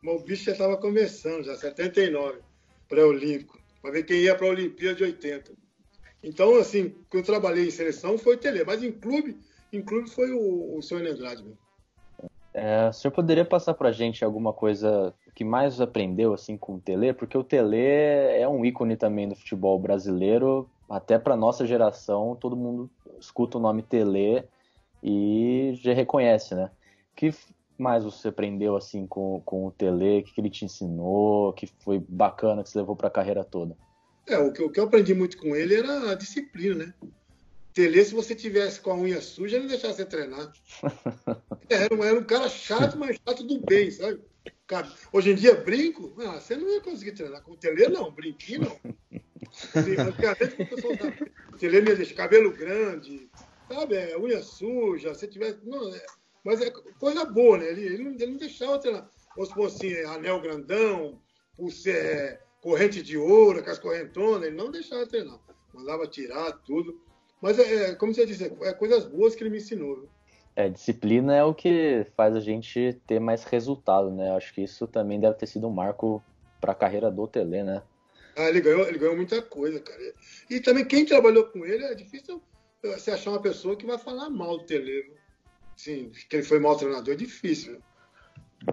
[0.00, 2.38] Mas o bicho já estava começando, já 79,
[2.88, 5.52] pré-olímpico, para ver quem ia para a Olimpíada de 80.
[6.22, 9.36] Então, assim, quando eu trabalhei em seleção foi Tele, mas em clube,
[9.72, 11.58] em clube foi o, o Sonho Andrade mesmo.
[12.54, 16.80] É, o senhor poderia passar pra gente alguma coisa que mais aprendeu assim com o
[16.80, 17.12] Tele?
[17.12, 22.56] Porque o Tele é um ícone também do futebol brasileiro, até pra nossa geração, todo
[22.56, 22.88] mundo
[23.18, 24.44] escuta o nome Tele
[25.02, 26.70] e já reconhece, né?
[27.16, 27.34] Que
[27.76, 30.20] mais você aprendeu assim com, com o Tele?
[30.20, 31.52] O que, que ele te ensinou?
[31.54, 33.76] Que foi bacana que você levou pra carreira toda?
[34.28, 36.94] É, o que, o que eu aprendi muito com ele era a disciplina, né?
[37.74, 40.52] Tele, se você tivesse com a unha suja, ele não deixava você treinar.
[41.70, 44.20] É, Era um, era um cara chato, mas chato do bem, sabe?
[45.12, 47.42] Hoje em dia, brinco, ah, você não ia conseguir treinar.
[47.42, 48.80] Com o Tele, não, brinquinho não.
[49.74, 51.16] Antigamente, o pessoal tava-
[51.52, 53.30] o Tele me deixa cabelo grande,
[53.68, 53.94] sabe?
[53.96, 55.58] É, unha suja, se tivesse.
[55.64, 56.06] Não, é-
[56.44, 57.68] mas é coisa boa, né?
[57.70, 59.08] Ele, ele, não, ele não deixava treinar.
[59.34, 61.20] Vamos supor assim, anel grandão,
[61.56, 65.38] pulse- é, corrente de ouro, com as correntonas, ele não deixava treinar.
[65.72, 67.00] Mandava tirar tudo.
[67.40, 70.08] Mas, é, é, como você disse, é coisas boas que ele me ensinou.
[70.56, 74.30] É, disciplina é o que faz a gente ter mais resultado, né?
[74.36, 76.22] Acho que isso também deve ter sido um marco
[76.60, 77.82] pra carreira do Tele, né?
[78.36, 80.00] Ah, ele ganhou, ele ganhou muita coisa, cara.
[80.48, 82.42] E também quem trabalhou com ele é difícil
[82.82, 85.12] você achar uma pessoa que vai falar mal do Tele.
[85.76, 87.72] Sim, que ele foi mau treinador é difícil.
[87.72, 87.82] viu?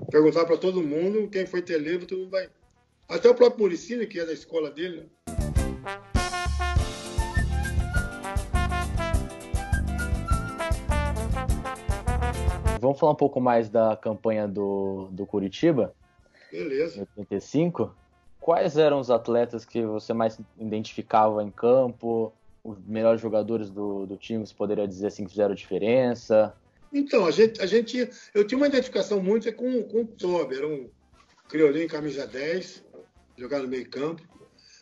[0.10, 2.50] Perguntar para todo mundo quem foi Tele, todo mundo vai.
[3.08, 5.10] Até o próprio Muricini, que é da escola dele,
[12.82, 15.94] vamos falar um pouco mais da campanha do, do Curitiba,
[16.52, 16.98] Beleza.
[16.98, 17.96] em 85.
[18.39, 22.34] Quais eram os atletas que você mais identificava em campo?
[22.63, 26.54] Os melhores jogadores do, do time, você poderia dizer assim, que fizeram diferença?
[26.91, 30.67] Então, a gente, a gente, eu tinha uma identificação muito com, com o Tobi, era
[30.67, 30.89] um
[31.48, 32.84] criolinho em camisa 10,
[33.38, 34.22] jogar no meio campo.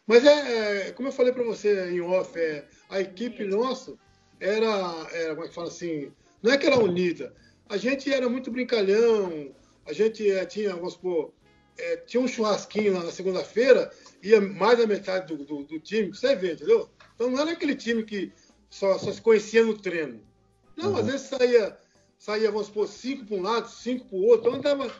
[0.08, 3.94] Mas é, é, como eu falei para você em off, é, a equipe nossa
[4.40, 7.34] era, era, como é que fala assim, não é que era unida,
[7.70, 9.54] a gente era muito brincalhão,
[9.86, 11.32] a gente é, tinha, vamos supor,
[11.78, 16.10] é, tinha um churrasquinho lá na segunda-feira, ia mais da metade do, do, do time,
[16.10, 16.90] você vê, entendeu?
[17.16, 18.32] Então não era aquele time que
[18.70, 20.20] só, só se conhecia no treino.
[20.76, 21.78] Não, às vezes saía,
[22.18, 24.94] saía, vamos supor, cinco para um lado, cinco para o outro, então andava,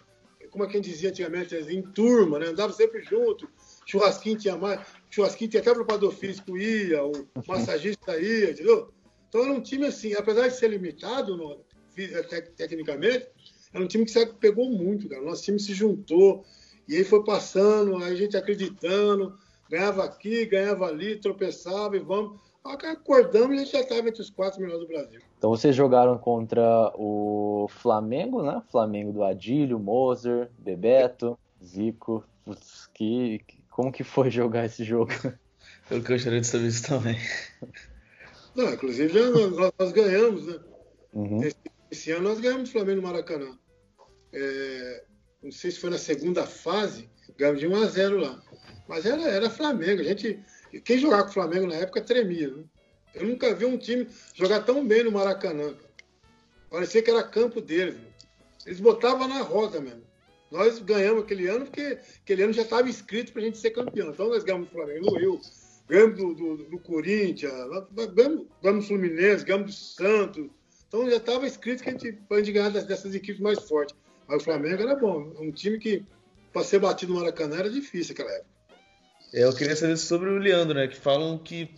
[0.52, 2.48] como é que a gente dizia antigamente, em turma, né?
[2.48, 3.50] Andava sempre junto,
[3.86, 7.12] churrasquinho tinha mais, churrasquinho tinha até preparador físico ia, o
[7.48, 8.92] massagista ia, entendeu?
[9.28, 11.69] Então era um time assim, apesar de ser limitado tec-
[12.56, 13.28] tecnicamente,
[13.74, 15.22] era um time que se pegou muito, cara.
[15.22, 16.44] Nosso time se juntou
[16.88, 19.38] e aí foi passando, aí a gente acreditando,
[19.70, 22.40] ganhava aqui, ganhava ali, tropeçava e vamos.
[22.64, 25.22] Acordamos e a gente já estava entre os quatro melhores do Brasil.
[25.38, 28.62] Então vocês jogaram contra o Flamengo, né?
[28.70, 32.24] Flamengo do Adílio, Moser, Bebeto, Zico.
[32.44, 35.12] Putz, que, como que foi jogar esse jogo?
[35.90, 37.18] Eu gostaria de saber isso também.
[38.56, 40.60] Não, inclusive nós, nós ganhamos, né?
[41.14, 41.44] Uhum.
[41.44, 41.56] Esse,
[41.92, 43.58] esse ano nós ganhamos o Flamengo no Maracanã.
[44.32, 45.04] É,
[45.42, 48.42] não sei se foi na segunda fase, ganhamos de 1 a 0 lá.
[48.88, 50.02] Mas era, era Flamengo.
[50.02, 50.40] A gente,
[50.84, 52.50] quem jogava com o Flamengo na época tremia.
[52.50, 52.64] Né?
[53.16, 55.76] Eu nunca vi um time jogar tão bem no Maracanã.
[56.70, 57.96] Parecia que era campo deles.
[58.66, 60.04] Eles botavam na roda mesmo.
[60.52, 64.10] Nós ganhamos aquele ano porque aquele ano já estava escrito para a gente ser campeão.
[64.10, 65.42] Então nós ganhamos do Flamengo no
[65.88, 70.50] ganhamos do, do, do Corinthians, ganhamos, ganhamos do Fluminense, ganhamos do Santos.
[70.90, 73.96] Então já estava escrito que a gente pode ganhar dessas equipes mais fortes.
[74.28, 75.34] Mas o Flamengo era bom.
[75.40, 76.04] Um time que,
[76.52, 78.50] para ser batido no Maracanã, era difícil naquela época.
[79.34, 80.88] É, eu queria saber sobre o Leandro, né?
[80.88, 81.70] Que falam que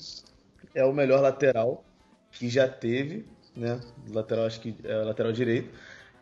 [0.73, 1.85] é o melhor lateral
[2.31, 3.81] que já teve, né?
[4.09, 5.69] Lateral, acho que é lateral direito.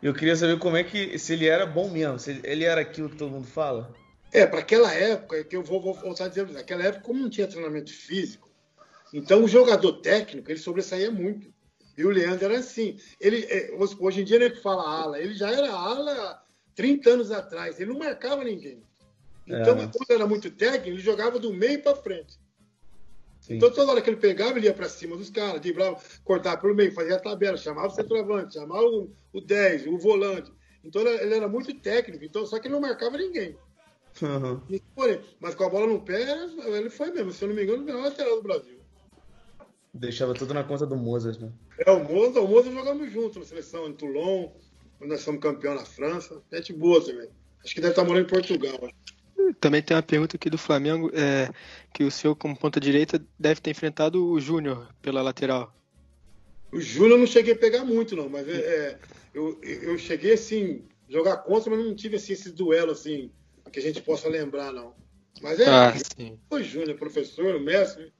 [0.02, 1.16] E eu queria saber como é que.
[1.16, 3.94] Se ele era bom mesmo, se ele- ele era aquilo que todo mundo fala.
[4.32, 7.30] É, para aquela época, que eu vou, vou voltar a dizer, naquela época, como não
[7.30, 8.48] tinha treinamento físico,
[9.12, 11.52] então o jogador técnico, ele sobressaía muito.
[12.00, 12.98] E o Leandro era assim.
[13.20, 16.42] Ele, é, hoje em dia, que fala ala, ele já era ala há
[16.74, 18.82] 30 anos atrás, ele não marcava ninguém.
[19.46, 19.86] Então, É.
[19.86, 22.38] quando era muito técnico, ele jogava do meio para frente.
[23.40, 23.56] Sim.
[23.56, 26.74] Então, toda hora que ele pegava, ele ia para cima dos caras, driblava, cortava pelo
[26.74, 30.50] meio, fazia a tabela, chamava o centroavante, chamava o, o 10, o volante.
[30.82, 33.58] Então, ele, ele era muito técnico, então, só que ele não marcava ninguém.
[34.22, 34.60] Uhum.
[35.38, 36.22] Mas com a bola no pé,
[36.66, 38.79] ele foi mesmo, se eu não me engano, o melhor lateral do Brasil.
[39.92, 41.50] Deixava tudo na conta do Mozart, né?
[41.78, 44.50] É, o Moza, o Moza jogamos junto na seleção, em Toulon,
[44.98, 46.40] quando nós fomos campeão na França.
[46.52, 47.28] Gente boa também.
[47.64, 48.78] Acho que deve estar morando em Portugal.
[49.58, 51.50] Também tem uma pergunta aqui do Flamengo, é,
[51.92, 55.74] que o senhor, como ponta direita, deve ter enfrentado o Júnior pela lateral.
[56.70, 58.98] O Júnior eu não cheguei a pegar muito, não, mas é, é,
[59.34, 63.30] eu, eu cheguei assim, jogar contra, mas não tive assim, esse duelo assim,
[63.72, 64.94] que a gente possa lembrar, não.
[65.42, 66.38] Mas é, Ah, sim.
[66.50, 68.12] o Júnior, professor, o mestre.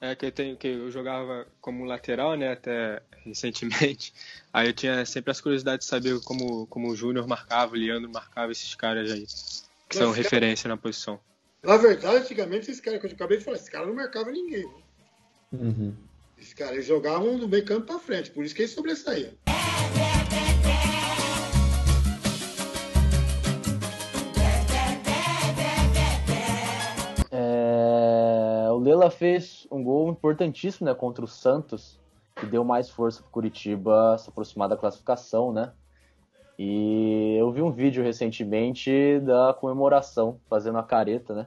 [0.00, 4.12] É que eu tenho que eu jogava como lateral, né, até recentemente.
[4.52, 8.10] Aí eu tinha sempre as curiosidades de saber como, como o Júnior marcava, o Leandro
[8.10, 9.26] marcava esses caras aí,
[9.88, 11.20] que são Mas, cara, referência na posição.
[11.62, 14.64] Na verdade, antigamente, esses caras que eu acabei de falar, esses caras não marcavam ninguém.
[14.64, 14.82] né?
[15.52, 15.94] Uhum.
[16.38, 19.32] Esses caras eles jogavam do meio campo para frente, por isso que eles sobressaíam.
[28.96, 32.00] O Lela fez um gol importantíssimo né, contra o Santos,
[32.34, 35.70] que deu mais força para Curitiba se aproximar da classificação, né?
[36.58, 41.46] E eu vi um vídeo recentemente da comemoração, fazendo a careta, né?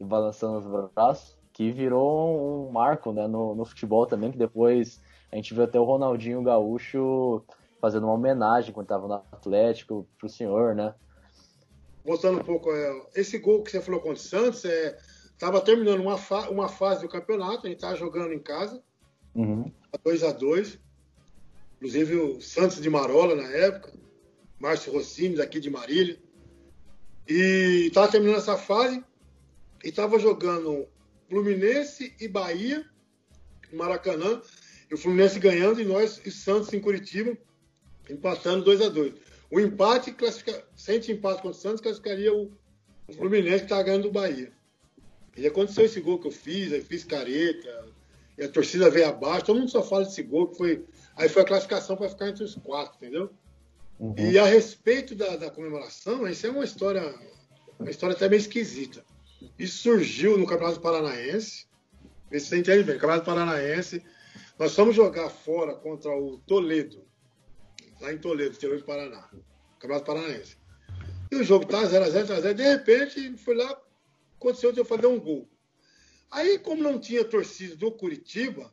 [0.00, 5.00] E balançando os braços, que virou um marco né, no, no futebol também, que depois
[5.30, 7.44] a gente viu até o Ronaldinho Gaúcho
[7.80, 10.92] fazendo uma homenagem quando estava no Atlético pro senhor, né?
[12.04, 14.98] Voltando um pouco, é, esse gol que você falou contra o Santos, é,
[15.40, 18.80] tava terminando uma, fa- uma fase do campeonato, a gente tava jogando em casa,
[19.34, 19.72] Uhum.
[20.04, 20.78] 2 a 2
[21.76, 23.92] Inclusive o Santos de Marola na época,
[24.58, 26.20] Márcio Rossini daqui de Marília.
[27.26, 29.02] E tava terminando essa fase
[29.82, 30.86] e tava jogando
[31.28, 32.84] Fluminense e Bahia,
[33.72, 34.42] Maracanã,
[34.90, 37.38] e o Fluminense ganhando e nós e Santos em Curitiba,
[38.10, 39.14] empatando 2 a 2
[39.50, 40.66] O empate, classifica...
[40.76, 42.50] sem empate contra o Santos, classificaria o,
[43.08, 44.52] o Fluminense que estava ganhando do Bahia.
[45.40, 47.86] E aconteceu esse gol que eu fiz, aí fiz careta,
[48.36, 50.84] e a torcida veio abaixo, todo mundo só fala desse gol, que foi.
[51.16, 53.30] Aí foi a classificação para ficar entre os quatro, entendeu?
[53.98, 54.14] Uhum.
[54.18, 57.14] E a respeito da, da comemoração, isso é uma história,
[57.78, 59.02] uma história até meio esquisita.
[59.58, 61.66] Isso surgiu no Campeonato Paranaense.
[62.30, 62.96] Vê se você entende bem.
[62.96, 64.02] Campeonato Paranaense.
[64.58, 67.02] Nós fomos jogar fora contra o Toledo,
[67.98, 69.26] lá em Toledo, interior do Paraná.
[69.78, 70.58] Campeonato Paranaense.
[71.32, 72.54] E o jogo tá 0x0, 0x0.
[72.54, 73.80] De repente, foi lá,
[74.40, 75.46] aconteceu de eu fazer um gol.
[76.30, 78.72] Aí, como não tinha torcida do Curitiba,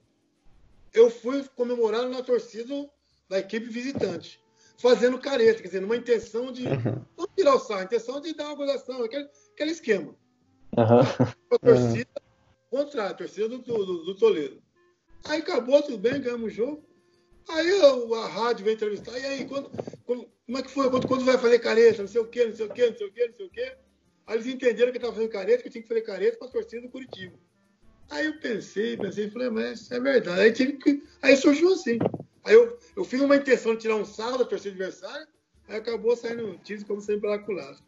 [0.93, 2.89] eu fui comemorar na torcida
[3.27, 4.41] da equipe visitante,
[4.77, 6.63] fazendo careta, quer dizer, numa intenção de
[7.17, 10.15] não tirar o sarro, intenção de dar uma gozação, aquele, aquele esquema.
[10.77, 11.01] Aham.
[11.51, 12.21] A torcida
[12.69, 14.61] contra a torcida do, do, do Toledo.
[15.25, 16.87] Aí acabou, tudo bem, ganhamos o jogo.
[17.49, 19.69] Aí eu- a rádio veio entrevistar, e aí, quando,
[20.05, 20.89] quando- como é que foi?
[20.89, 22.01] Quando, quando vai fazer careta?
[22.01, 23.49] Não sei o quê, não sei o quê, não sei o quê, não sei o
[23.49, 23.77] quê.
[24.27, 26.47] Aí eles entenderam que eu estava fazendo careta, que eu tinha que fazer careta para
[26.47, 27.33] a torcida do Curitiba.
[28.09, 30.41] Aí eu pensei, pensei, falei, mas é verdade.
[30.41, 31.97] Aí, tive que, aí surgiu assim.
[32.43, 35.27] Aí eu, eu fiz uma intenção de tirar um sarro da torcida adversária,
[35.67, 37.83] aí acabou saindo tiro como sempre pela culatra.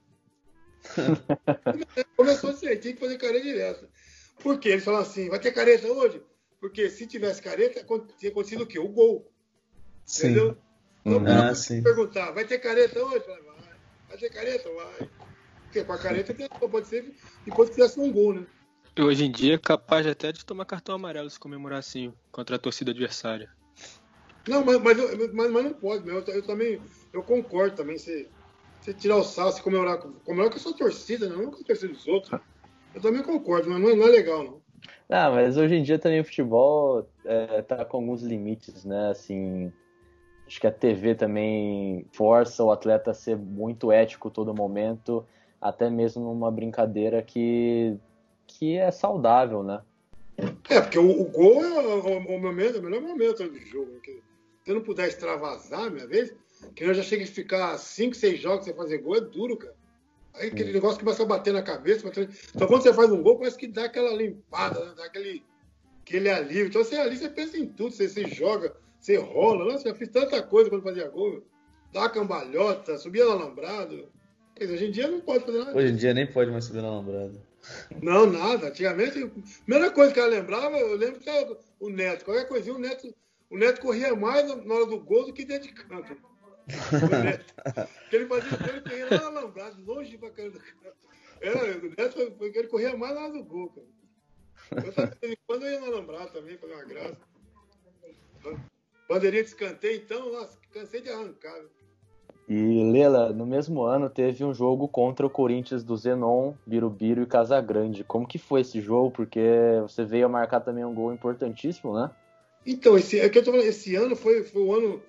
[2.16, 3.90] Começou assim, aí tinha que fazer careta direto.
[4.42, 4.70] Por quê?
[4.70, 6.22] Eles falaram assim, vai ter careta hoje?
[6.60, 7.86] Porque se tivesse careta,
[8.18, 8.80] tinha acontecido o quê?
[8.80, 9.30] O gol.
[10.18, 10.58] Entendeu?
[11.06, 11.84] Então, Ah, sim.
[11.84, 13.16] perguntar, vai ter careta hoje?
[13.16, 13.76] Eu falei, vai.
[14.10, 14.70] Vai ter careta?
[14.72, 15.10] Vai.
[15.70, 17.06] Porque com a careta tem- pode ser
[17.46, 18.46] enquanto fizesse um gol, né?
[18.98, 22.56] E hoje em dia é capaz até de tomar cartão amarelo se comemorar assim contra
[22.56, 23.48] a torcida adversária.
[24.48, 24.98] Não, mas, mas,
[25.32, 26.14] mas, mas não pode, né?
[26.14, 26.82] eu, eu também
[27.14, 27.98] eu concordo também.
[27.98, 28.32] Você,
[28.80, 31.36] você tirar o sal, se comemorar, com- comemorar com a sua torcida, né?
[31.36, 32.42] não com a torcida dos outros.
[32.96, 34.62] Eu também concordo, mas não é, não é legal, não.
[35.08, 39.10] Ah, mas hoje em dia também o futebol é, tá com alguns limites, né?
[39.12, 39.72] Assim,
[40.48, 45.26] acho que a TV também força o atleta a ser muito ético todo momento,
[45.62, 47.98] até mesmo numa brincadeira que,
[48.48, 49.82] que é saudável, né?
[50.70, 53.92] É, porque o, o gol é o, o- momento, o melhor momento do jogo.
[53.92, 54.00] né?
[54.64, 56.34] Se eu não puder extravasar, minha vez,
[56.76, 59.76] que eu já chego a ficar 5, 6 jogos sem fazer gol, é duro, cara.
[60.36, 62.06] Aí aquele negócio que começa a bater na cabeça.
[62.06, 64.94] bater- Então quando você faz um gol, parece que dá aquela limpada, né?
[64.96, 65.44] dá aquele,
[66.02, 66.68] aquele alívio.
[66.68, 69.66] Então você ali você pensa em tudo, você, você joga, você rola.
[69.66, 71.32] Nossa, eu fiz tanta coisa quando fazia gol.
[71.32, 71.44] meu.
[71.92, 74.08] Dá uma cambalhota, subia no alambrado.
[74.66, 75.78] Hoje em dia não pode fazer nada.
[75.78, 77.34] Hoje em dia nem pode mais subir na lambrada.
[78.02, 78.68] Não, nada.
[78.68, 79.30] Antigamente, a
[79.64, 82.26] primeira coisa que ela lembrava, eu lembro que era o Neto.
[82.26, 83.14] Qualquer coisinha, o Neto,
[83.50, 86.16] o Neto corria mais na hora do gol do que dentro de campo.
[86.94, 87.54] O Neto.
[88.02, 90.98] Porque ele fazia ele corria lá na alambrado, longe pra caramba do campo.
[91.42, 93.88] Era, o Neto foi, foi que ele corria mais na hora do gol, cara.
[94.86, 97.18] Eu também, quando eu ia no alambrado também, fazer uma graça.
[99.08, 101.60] Bandeirinha de escanteio, então, nossa, cansei de arrancar.
[102.50, 107.28] E Lela, no mesmo ano teve um jogo contra o Corinthians do Zenon, Birubiru e
[107.28, 108.04] Casagrande.
[108.04, 109.12] Como que foi esse jogo?
[109.12, 109.40] Porque
[109.84, 112.10] você veio a marcar também um gol importantíssimo, né?
[112.66, 115.02] Então, esse, é que eu tô falando, esse ano foi, foi o ano.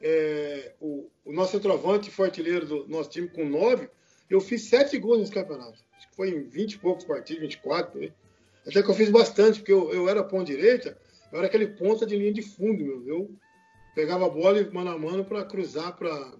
[0.00, 3.90] é, o, o nosso centroavante foi artilheiro do nosso time com nove.
[4.30, 5.78] Eu fiz sete gols nesse campeonato.
[5.98, 7.92] Acho que foi em 20 e poucos partidos, 24.
[7.92, 8.12] por aí.
[8.66, 10.96] Até que eu fiz bastante, porque eu, eu era ponta direita,
[11.30, 13.06] eu era aquele ponta de linha de fundo, meu.
[13.06, 13.30] Eu
[13.94, 16.32] pegava a bola e mano a mano para cruzar para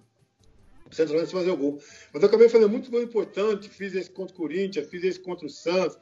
[0.89, 1.79] o centroavante fazer o gol.
[2.13, 3.69] Mas eu acabei fazendo muito gol importante.
[3.69, 5.97] Fiz esse contra o Corinthians, fiz esse contra o Santos,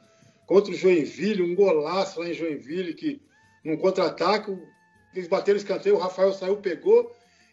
[0.46, 3.20] contra o Joinville, um golaço lá em Joinville que
[3.64, 4.56] num contra-ataque,
[5.12, 7.12] eles bateram o escanteio, o Rafael saiu, pegou,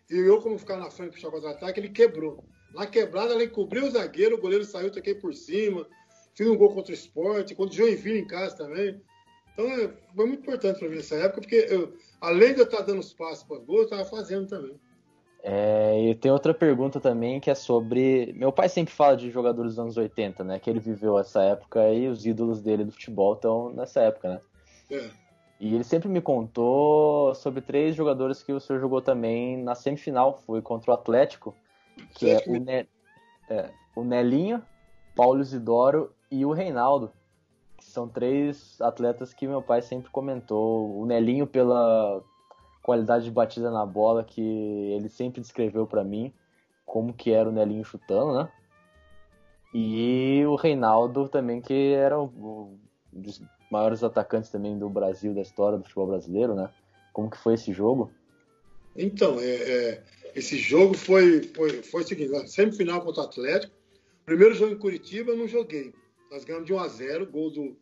[0.10, 2.44] e eu, como ficar na frente puxar o contra-ataque, ele quebrou.
[2.72, 5.88] Na quebrada, ela encobriu o zagueiro, o goleiro saiu, toquei por cima,
[6.36, 9.02] fiz um gol contra o esporte, contra o Joinville em casa também.
[9.54, 12.82] Então, é, foi muito importante para mim nessa época, porque eu, além de eu estar
[12.82, 14.80] dando os passos para gol, eu estava fazendo também.
[15.46, 18.32] É, e tem outra pergunta também que é sobre.
[18.34, 20.58] Meu pai sempre fala de jogadores dos anos 80, né?
[20.58, 24.42] Que ele viveu essa época e os ídolos dele do futebol estão nessa época, né?
[24.90, 25.10] É.
[25.60, 30.38] E ele sempre me contou sobre três jogadores que o senhor jogou também na semifinal.
[30.46, 31.54] Foi contra o Atlético,
[32.16, 32.88] que é o, ne...
[33.50, 34.64] é, o Nelinho,
[35.14, 37.12] Paulo Isidoro e o Reinaldo.
[37.76, 40.98] Que são três atletas que meu pai sempre comentou.
[40.98, 42.24] O Nelinho pela
[42.84, 46.34] qualidade de batida na bola que ele sempre descreveu para mim,
[46.86, 48.52] como que era o Nelinho chutando, né?
[49.74, 52.78] E o Reinaldo também, que era um
[53.12, 56.70] dos maiores atacantes também do Brasil, da história do futebol brasileiro, né?
[57.14, 58.12] Como que foi esse jogo?
[58.96, 60.04] Então, é, é,
[60.36, 63.74] esse jogo foi, foi, foi o seguinte, na semifinal contra o Atlético,
[64.26, 65.94] primeiro jogo em Curitiba eu não joguei.
[66.30, 67.76] Nós ganhamos de 1 a 0 gol do,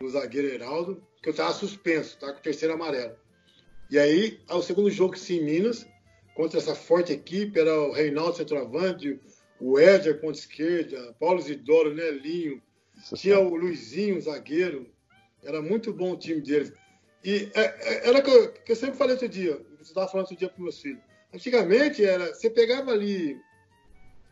[0.00, 3.16] do zagueiro Heraldo, que eu estava suspenso, tá com o terceiro amarelo.
[3.92, 5.86] E aí, ao segundo jogo sim, em Minas,
[6.34, 9.20] contra essa forte equipe, era o Reinaldo centroavante,
[9.60, 12.62] o Éder ponta esquerda, Paulo Isidoro, Nelinho,
[13.14, 14.90] tinha o Luizinho, zagueiro,
[15.44, 16.72] era muito bom o time deles.
[17.22, 20.24] E é, é, era que eu, que eu sempre falei outro dia, você estava falando
[20.24, 21.02] outro dia para meus filhos.
[21.30, 23.38] Antigamente, era, você pegava ali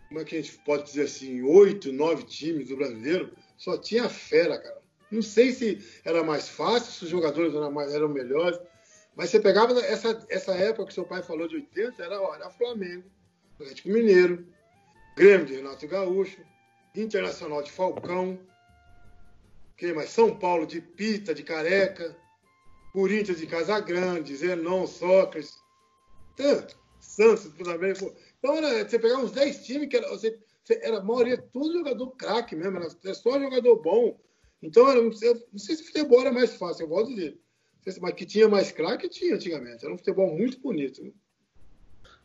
[0.09, 4.09] como é que a gente pode dizer assim, oito, nove times do brasileiro, só tinha
[4.09, 4.81] fera, cara.
[5.11, 8.59] Não sei se era mais fácil, se os jogadores eram, mais, eram melhores,
[9.21, 12.49] mas você pegava essa, essa época que seu pai falou de 80, era, ó, era
[12.49, 13.05] Flamengo,
[13.53, 14.47] Atlético Mineiro,
[15.15, 16.41] Grêmio de Renato Gaúcho,
[16.97, 18.41] Internacional de Falcão,
[19.77, 20.09] quem mais?
[20.09, 22.17] São Paulo de Pita, de Careca,
[22.95, 25.55] Corinthians de Casagrande, Zenon, Sócrates,
[26.35, 27.93] tanto, Santos também.
[27.93, 28.15] Pô.
[28.39, 30.41] Então era, você pegar uns 10 times que era, você,
[30.81, 34.19] era a maioria tudo jogador craque mesmo, era só jogador bom.
[34.63, 37.39] Então era, não sei, se futebol era mais fácil, eu volto a dizer.
[38.01, 39.85] Mas que tinha mais craque, tinha antigamente.
[39.85, 41.03] Era um futebol muito bonito.
[41.03, 41.13] Né?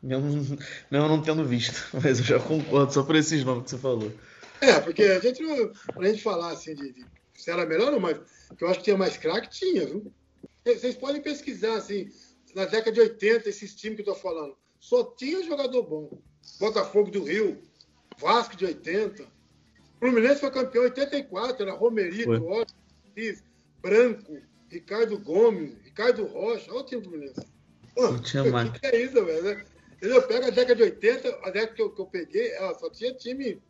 [0.02, 0.58] Mesmo,
[0.92, 4.12] mesmo não tendo visto, mas eu já concordo só por esses nomes que você falou.
[4.62, 5.44] É, porque a gente,
[5.94, 8.18] pra gente falar assim de, de se era melhor ou não, mas
[8.58, 10.12] que eu acho que tinha mais craque, tinha, viu?
[10.64, 12.10] Vocês podem pesquisar, assim,
[12.56, 16.22] na década de 80, esses times que eu tô falando, só tinha jogador bom.
[16.60, 17.62] Botafogo do Rio,
[18.18, 19.26] Vasco de 80.
[20.00, 23.44] Fluminense foi campeão em 84, era Romerito, Ortiz,
[23.82, 24.38] Branco,
[24.70, 27.48] Ricardo Gomes, Ricardo Rocha, olha o time do Fluminense.
[27.98, 28.72] Não tinha mais.
[28.72, 29.66] que, que é isso, velho?
[30.02, 32.90] Eu pego a década de 80, a década que eu, que eu peguei, ela só
[32.90, 33.62] tinha time.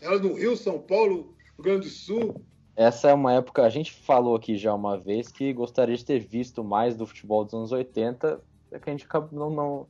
[0.00, 2.44] Ela no Rio, São Paulo, Rio Grande do Sul,
[2.78, 6.20] essa é uma época, a gente falou aqui já uma vez que gostaria de ter
[6.20, 8.40] visto mais do futebol dos anos 80,
[8.70, 9.88] é que a gente não, não,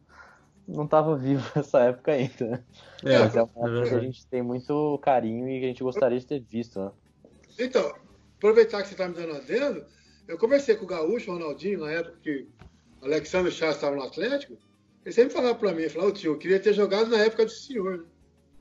[0.67, 2.47] não tava vivo nessa época ainda.
[2.47, 2.65] Né?
[3.05, 5.83] É, Mas é uma época que a gente tem muito carinho e que a gente
[5.83, 6.91] gostaria de ter visto, né?
[7.59, 7.95] Então,
[8.39, 9.85] aproveitar que você está me dando adendo,
[10.29, 12.47] eu conversei com o Gaúcho, o Ronaldinho, na época que
[13.01, 14.57] o Alexandre Chaves estava no Atlético,
[15.05, 17.51] ele sempre falava para mim, falava, oh, tio, eu queria ter jogado na época do
[17.51, 18.05] senhor, né?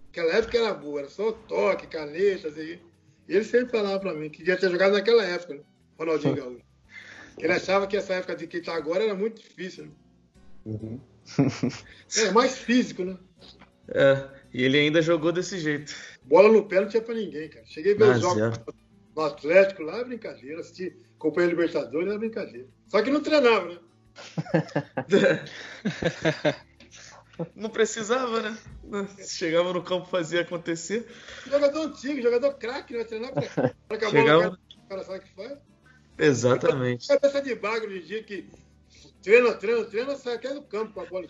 [0.09, 2.79] Aquela época era boa, era só toque, canetas e
[3.27, 5.61] e ele sempre falava para mim que ia ter jogado naquela época, né?
[5.99, 6.65] Ronaldinho Gaúcho.
[7.37, 9.91] Ele achava que essa época de que está agora era muito difícil, né?
[10.65, 10.99] Uhum.
[12.17, 13.17] é mais físico, né?
[13.89, 15.93] É, e ele ainda jogou desse jeito.
[16.23, 17.65] Bola no pé não tinha para ninguém, cara.
[17.65, 18.63] Cheguei a ver os jogos é.
[19.17, 20.61] No Atlético lá, brincadeira.
[20.61, 22.67] Assisti Companhia Libertadores, era brincadeira.
[22.87, 23.79] Só que não treinava, né?
[27.55, 28.57] Não precisava, né?
[29.19, 31.05] Chegava no campo, fazia acontecer.
[31.45, 33.03] Jogador antigo, jogador craque, né?
[33.03, 33.43] Treinar pra,
[34.09, 34.57] Chegava...
[34.75, 35.59] o cara sabe o que faz.
[36.17, 37.07] Exatamente.
[37.07, 38.49] Cabeça de bagulho de dia que
[39.21, 41.27] treina, treina, treina, sai até do campo com a bola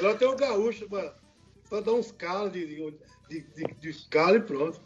[0.00, 1.14] Ela tem o gaúcho pra,
[1.70, 2.66] pra dar uns calos de,
[3.28, 4.80] de, de, de, calo e pronto.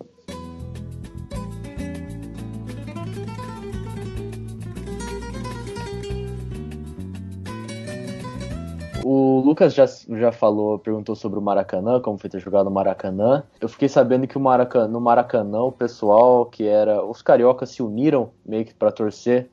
[9.05, 13.45] O Lucas já, já falou, perguntou sobre o Maracanã, como foi ter jogado no Maracanã.
[13.61, 17.05] Eu fiquei sabendo que o Maracanã, no Maracanã, o pessoal que era.
[17.05, 19.51] Os cariocas se uniram meio que para torcer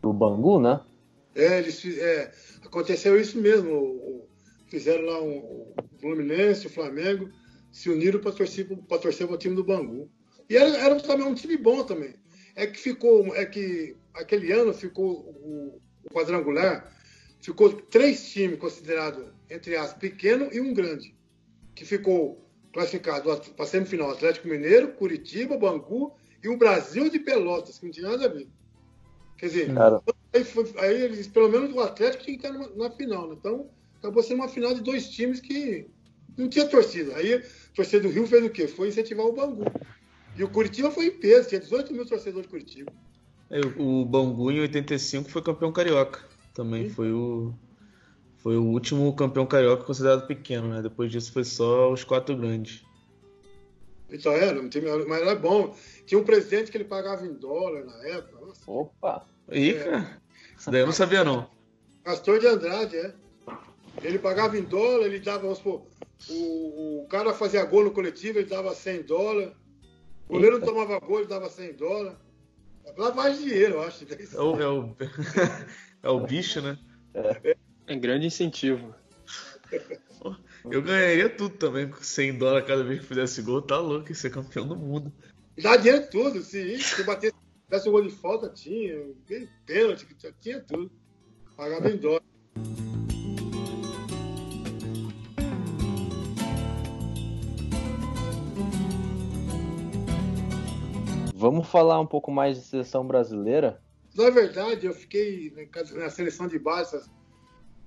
[0.00, 0.80] pro Bangu, né?
[1.34, 2.32] É, eles, é,
[2.64, 4.26] aconteceu isso mesmo.
[4.68, 7.28] Fizeram lá um, o Fluminense, o Flamengo,
[7.70, 10.10] se uniram para torcer para torcer o time do Bangu.
[10.48, 12.14] E era, era também um time bom também.
[12.56, 16.92] É que ficou, é que aquele ano ficou o, o quadrangular
[17.40, 21.14] ficou três times considerados, entre as pequeno e um grande,
[21.74, 27.78] que ficou classificado para a semifinal Atlético Mineiro, Curitiba, Bangu e o Brasil de Pelotas,
[27.78, 28.48] que não tinha nada a ver.
[29.36, 29.70] Quer dizer,
[30.32, 33.36] aí, foi, aí, eles, pelo menos o Atlético tinha que estar na, na, final, né?
[33.38, 35.88] Então acabou sendo uma final de dois times que
[36.40, 37.16] não tinha torcida.
[37.16, 37.42] Aí a
[37.74, 38.66] torcida do Rio fez o quê?
[38.66, 39.64] Foi incentivar o Bangu.
[40.36, 42.92] E o Curitiba foi em peso, tinha 18 mil torcedores de Curitiba.
[43.50, 46.20] É, o Bangu em 85 foi campeão carioca.
[46.54, 46.94] Também Sim.
[46.94, 47.54] foi o
[48.38, 50.80] foi o último campeão carioca considerado pequeno, né?
[50.80, 52.82] Depois disso foi só os quatro grandes.
[54.10, 54.60] Então era,
[55.06, 55.76] mas era bom.
[56.06, 58.46] Tinha um presidente que ele pagava em dólar na época.
[58.46, 58.70] Nossa.
[58.70, 59.26] Opa!
[59.52, 59.84] Ih, é.
[59.84, 60.22] cara.
[60.58, 61.48] Isso daí eu não sabia, não.
[62.02, 63.14] Castor de Andrade, é.
[64.02, 65.86] Ele pagava em dólar, ele dava, vamos supor,
[66.28, 69.52] o, o cara fazia gol no coletivo, ele dava 100 dólares.
[70.28, 72.16] O goleiro não tomava gol, ele dava 100 dólares.
[72.96, 74.04] Lavagem de dinheiro, eu acho.
[74.04, 74.96] É o, é o...
[76.02, 76.78] É o bicho, né?
[77.12, 78.94] É, é grande incentivo.
[80.70, 83.62] Eu ganharia tudo também com 100 dólares cada vez que fizesse gol.
[83.62, 85.12] Tá louco, ser campeão do mundo.
[85.62, 86.42] Dá dinheiro tudo.
[86.42, 87.32] Se, se bater,
[87.66, 88.98] tivesse um gol de falta, tinha.
[89.66, 90.06] Pênalti,
[90.40, 90.90] tinha tudo.
[91.56, 92.22] Pagava em dólar.
[101.40, 103.80] Vamos falar um pouco mais de seleção brasileira?
[104.14, 105.50] Na verdade, eu fiquei
[105.94, 107.02] na seleção de base,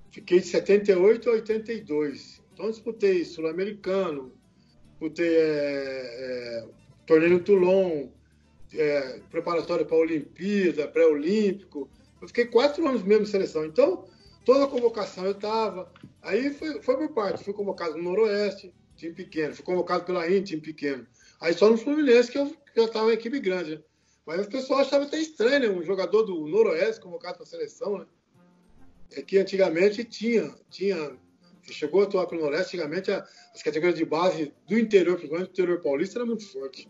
[0.09, 2.41] fiquei de 78 a 82.
[2.51, 4.33] Então, disputei Sul-Americano,
[4.89, 6.67] disputei é, é,
[7.05, 8.07] torneio Toulon,
[8.73, 11.87] é, preparatório para a Olimpíada, pré-olímpico.
[12.19, 13.67] Eu fiquei quatro anos mesmo em seleção.
[13.67, 14.05] Então,
[14.43, 15.91] toda a convocação eu estava.
[16.23, 17.43] Aí foi, foi por parte.
[17.43, 19.53] Fui convocado no Noroeste, time pequeno.
[19.53, 21.05] Fui convocado pela Inter, time pequeno.
[21.39, 23.75] Aí só no Fluminense que eu já estava uma equipe grande.
[23.75, 23.83] Né?
[24.25, 25.69] Mas o pessoal achava até estranho, né?
[25.69, 28.05] Um jogador do Noroeste convocado para a seleção, né?
[29.11, 31.17] É que antigamente tinha, tinha.
[31.69, 35.81] Chegou a atuar pelo Noroeste, antigamente as categorias de base do interior, principalmente do interior
[35.81, 36.89] paulista, era muito forte.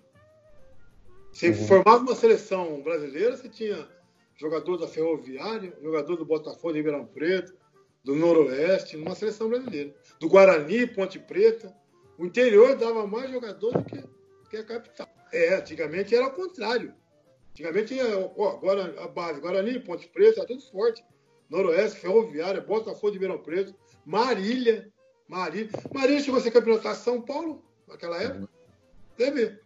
[1.31, 1.67] Você uhum.
[1.67, 3.87] formava uma seleção brasileira, você tinha
[4.35, 7.55] jogador da Ferroviária, jogador do Botafogo de Ribeirão Preto,
[8.03, 9.93] do Noroeste, numa seleção brasileira.
[10.19, 11.73] Do Guarani, Ponte Preta.
[12.17, 14.03] O interior dava mais jogador do que,
[14.53, 15.07] que a capital.
[15.31, 16.93] É, antigamente era o contrário.
[17.51, 21.03] Antigamente, agora a base, Guarani, Ponte Preta, era tudo forte.
[21.49, 23.75] Noroeste, Ferroviária, Botafogo de Ribeirão Preto,
[24.05, 24.91] Marília.
[25.27, 25.69] Marília.
[25.93, 28.49] Marília chegou a ser campeão São Paulo, naquela época.
[29.17, 29.59] Teve.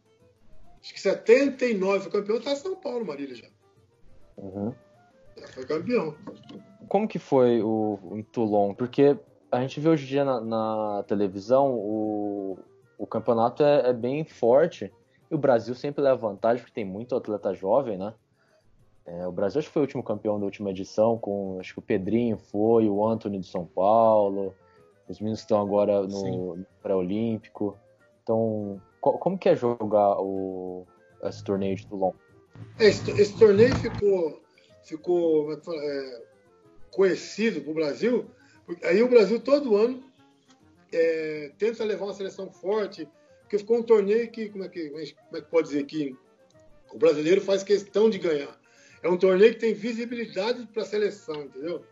[0.82, 3.48] Acho que 79 foi campeão, tá São Paulo, Marília já.
[4.38, 4.74] Uhum.
[5.38, 6.16] Já foi campeão.
[6.88, 8.74] Como que foi o, o Toulon?
[8.74, 9.18] Porque
[9.52, 12.60] a gente vê hoje em dia na, na televisão o,
[12.98, 14.92] o campeonato é, é, bem forte
[15.30, 18.14] e o Brasil sempre leva vantagem porque tem muito atleta jovem, né?
[19.06, 21.80] É, o Brasil acho que foi o último campeão da última edição, com acho que
[21.80, 24.54] o Pedrinho foi, o Anthony do São Paulo,
[25.08, 27.78] os meninos estão agora no, no pré-olímpico.
[28.22, 30.86] Então, como que é jogar o,
[31.24, 32.12] esse torneio de Toulon?
[32.78, 34.42] Esse, esse torneio ficou,
[34.84, 36.22] ficou é, é
[36.92, 38.26] conhecido para o Brasil,
[38.66, 40.04] porque aí o Brasil todo ano
[40.92, 43.08] é, tenta levar uma seleção forte,
[43.42, 46.16] porque ficou um torneio que, como é que, como é que pode dizer que
[46.92, 48.60] o brasileiro faz questão de ganhar.
[49.04, 51.86] É um torneio que tem visibilidade para a seleção, entendeu?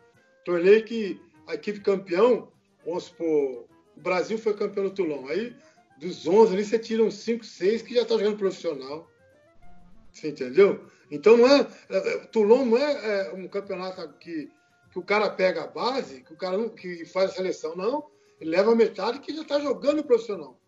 [0.43, 2.51] Torneio que a equipe campeão,
[2.85, 3.65] vamos supor,
[3.95, 5.27] o Brasil foi campeão no Toulon.
[5.27, 5.55] Aí,
[5.97, 9.09] dos 11 ali, você tira uns 5, 6 que já está jogando profissional.
[10.11, 10.85] Você entendeu?
[11.11, 11.67] Então não é.
[11.89, 14.51] é, é Toulon não é, é, um campeonato que,
[14.91, 18.07] que o cara pega a base, que o cara não, que faz a seleção, não.
[18.39, 20.59] Ele leva metade que já está jogando profissional.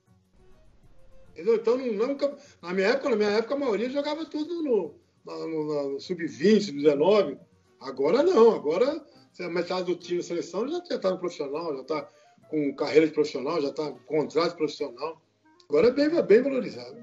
[1.32, 1.55] Entendeu?
[1.55, 2.18] Então, não,
[2.61, 4.95] na minha época, na minha época, a maioria jogava tudo no,
[5.26, 7.38] no, no, no sub-20, sub-19.
[7.80, 9.05] Agora não, agora
[9.39, 12.09] a metade do time da seleção já está no profissional, já está
[12.49, 15.22] com carreira de profissional, já está com contrato profissional.
[15.70, 16.95] Agora é bem, bem valorizado.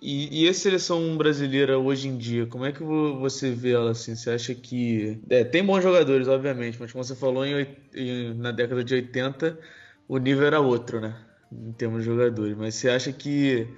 [0.00, 4.14] E, e, a seleção brasileira hoje em dia, como é que você vê ela assim?
[4.14, 5.18] Você acha que.
[5.30, 9.58] É, tem bons jogadores, obviamente, mas como você falou, em, em, na década de 80
[10.08, 11.16] o nível era outro, né?
[11.52, 12.56] Em termos de jogadores.
[12.56, 13.68] Mas você acha que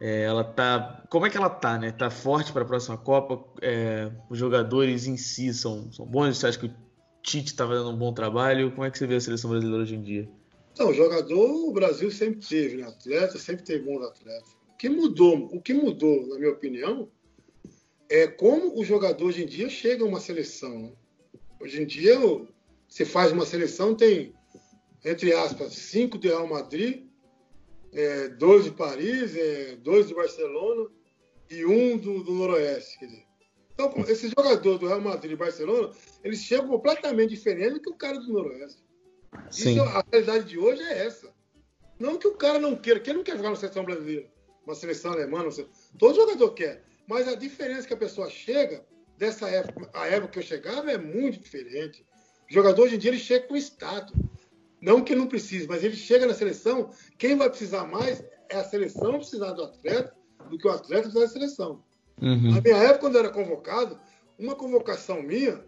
[0.00, 1.04] é, ela tá.
[1.10, 1.92] Como é que ela tá, né?
[1.92, 3.44] Tá forte para a próxima Copa?
[3.62, 6.38] É, os jogadores em si são, são bons?
[6.38, 6.74] Você acha que o
[7.22, 8.70] Tite está fazendo um bom trabalho?
[8.72, 10.28] Como é que você vê a seleção brasileira hoje em dia?
[10.78, 12.88] Não, jogador o Brasil sempre teve, né?
[12.88, 17.08] Atleta, sempre teve bons atletas que mudou, o que mudou, na minha opinião,
[18.06, 20.78] é como o jogador hoje em dia chega a uma seleção.
[20.78, 20.92] Né?
[21.58, 22.18] Hoje em dia,
[22.86, 24.34] você faz uma seleção, tem,
[25.04, 27.06] entre aspas, cinco de Real Madrid,
[27.92, 30.90] é, dois de Paris, é, dois de Barcelona
[31.50, 32.98] e um do, do Noroeste.
[32.98, 33.24] Quer dizer.
[33.74, 35.90] Então, esses jogadores do Real Madrid e Barcelona,
[36.22, 38.82] eles chegam completamente diferentes do que o cara do Noroeste.
[39.50, 39.72] Sim.
[39.72, 41.32] Isso, a realidade de hoje é essa.
[41.98, 44.32] Não que o cara não queira, que ele não quer jogar na seleção brasileira
[44.66, 45.66] uma seleção alemã, sei,
[45.98, 46.82] todo jogador quer.
[47.06, 48.84] Mas a diferença que a pessoa chega,
[49.18, 52.04] dessa época, a época que eu chegava, é muito diferente.
[52.50, 54.14] O jogador hoje em dia ele chega com status.
[54.84, 58.64] Não que não precise, mas ele chega na seleção, quem vai precisar mais é a
[58.64, 60.14] seleção precisar do atleta
[60.50, 61.82] do que o atleta precisar da seleção.
[62.20, 62.52] Uhum.
[62.52, 63.98] Na minha época, quando eu era convocado,
[64.38, 65.64] uma convocação minha,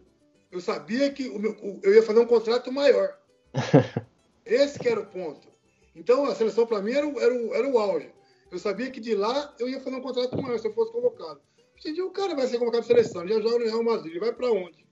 [0.52, 3.16] eu sabia que meu, eu ia fazer um contrato maior.
[4.44, 5.48] Esse que era o ponto.
[5.94, 8.12] Então, a seleção para mim era, era, era o auge.
[8.52, 11.40] Eu sabia que de lá eu ia fazer um contrato maior se eu fosse convocado.
[11.74, 13.82] Hoje em dia o cara vai ser convocado para seleção, ele já joga no Real
[13.82, 14.86] Madrid, ele vai para onde?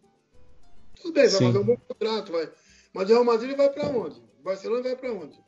[1.00, 2.50] Tudo bem, vai fazer um bom contrato, vai.
[2.94, 4.20] Mas o Real Madrid ele vai para onde?
[4.40, 5.38] O Barcelona vai para onde?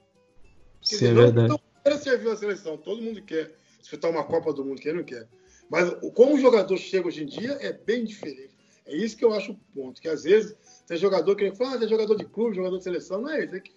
[0.83, 1.49] Quer Sim, é verdade.
[1.49, 5.05] Não quer servir a seleção, todo mundo quer disputar uma Copa do Mundo, quem não
[5.05, 5.29] quer.
[5.71, 8.55] Mas como o jogador chega hoje em dia é bem diferente.
[8.85, 10.01] É isso que eu acho o ponto.
[10.01, 13.21] Que às vezes tem jogador que fala, ah, tem jogador de clube, jogador de seleção.
[13.21, 13.55] Não é isso.
[13.55, 13.73] É que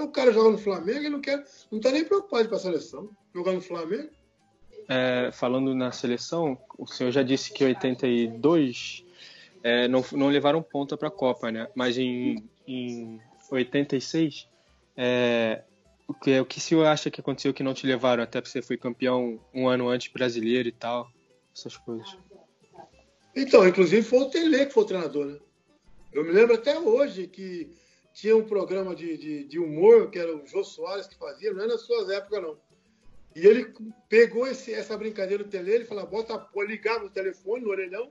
[0.00, 2.58] então, o cara joga no Flamengo e não quer, não está nem preocupado com a
[2.58, 3.10] seleção.
[3.34, 4.08] Jogar no Flamengo.
[4.88, 9.04] É, falando na seleção, o senhor já disse que 82
[9.62, 11.68] é, não, não levaram ponta para a Copa, né?
[11.74, 14.48] Mas em, em 86,
[14.96, 15.62] é,
[16.06, 18.22] o, que, o que senhor acha que aconteceu que não te levaram?
[18.22, 21.10] Até porque você foi campeão um ano antes brasileiro e tal,
[21.54, 22.16] essas coisas.
[23.34, 25.38] Então, inclusive foi o Tele que foi o treinador, né?
[26.12, 27.70] Eu me lembro até hoje que
[28.12, 31.64] tinha um programa de, de, de, humor, que era o Jô Soares que fazia, não
[31.64, 32.58] é nas suas épocas, não.
[33.34, 33.72] E ele
[34.08, 38.10] pegou esse, essa brincadeira do tele, ele falou, bota, ligava o telefone no orelhão,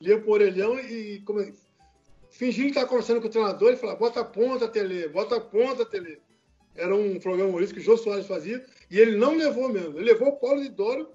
[0.00, 1.40] lia pro orelhão e como,
[2.32, 5.40] fingindo que estava conversando com o treinador, ele falava, bota a ponta, Tele, bota a
[5.40, 6.20] ponta, Tele.
[6.74, 9.98] Era um programa humorístico que o Jô Soares fazia, e ele não levou mesmo.
[9.98, 11.10] Ele levou o Paulo Lidoro,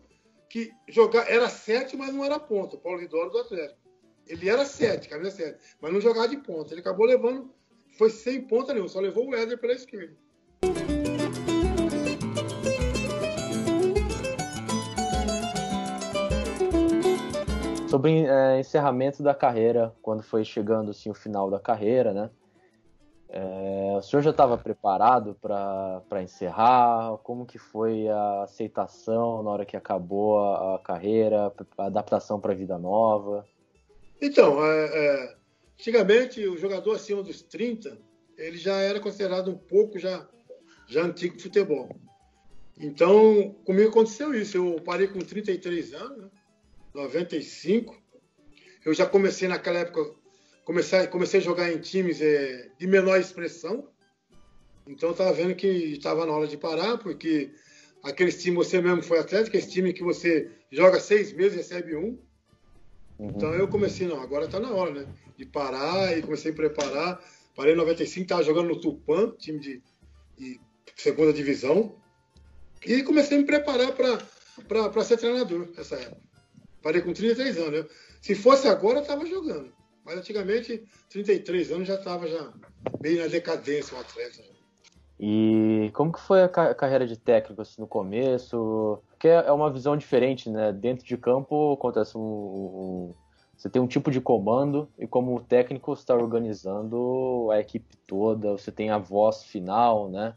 [0.49, 2.75] que jogar, era sete, mas não era ponta.
[2.75, 3.79] O Paulo Lidoro do Atlético.
[4.27, 6.73] Ele era sete, camisa sete, mas não jogava de ponta.
[6.73, 7.51] Ele acabou levando,
[7.97, 10.15] foi sem ponta nenhuma, só levou o Éder pela esquerda.
[17.87, 22.29] Sobre é, encerramento da carreira, quando foi chegando assim, o final da carreira, né?
[23.29, 27.17] É, o senhor já estava preparado para encerrar?
[27.23, 32.51] Como que foi a aceitação na hora que acabou a, a carreira, a adaptação para
[32.51, 33.45] a vida nova?
[34.21, 35.35] Então, é, é,
[35.79, 37.97] antigamente o jogador acima dos 30,
[38.37, 40.27] ele já era considerado um pouco já,
[40.87, 41.89] já antigo de futebol.
[42.77, 44.57] Então, comigo aconteceu isso.
[44.57, 46.29] Eu parei com 33 anos, né?
[46.97, 47.95] 95.
[48.83, 50.15] Eu já comecei naquela época,
[50.65, 53.87] comecei, comecei a jogar em times é, de menor expressão.
[54.87, 57.51] Então, eu estava vendo que estava na hora de parar, porque
[58.03, 61.95] aqueles times, você mesmo foi atleta, esse time que você joga seis meses e recebe
[61.95, 62.17] um.
[63.19, 65.07] Então eu comecei, não, agora está na hora, né?
[65.35, 67.19] De parar e comecei a preparar.
[67.55, 69.83] Parei em 95, estava jogando no Tupan, time de,
[70.37, 70.61] de,
[70.95, 71.95] segunda divisão.
[72.85, 76.26] E comecei a me preparar para ser treinador nessa época.
[76.81, 77.79] Parei com 33 anos.
[77.79, 77.85] Né?
[78.21, 79.71] Se fosse agora, eu estava jogando.
[80.05, 82.53] Mas antigamente, 33 anos já estava já
[82.99, 84.41] bem na decadência o atleta.
[85.19, 89.01] E como que foi a carreira de técnico assim, no começo?
[89.09, 90.71] Porque é uma visão diferente, né?
[90.71, 93.13] Dentro de campo acontece um, um
[93.57, 98.51] você tem um tipo de comando e como técnico você está organizando a equipe toda,
[98.51, 100.35] você tem a voz final, né?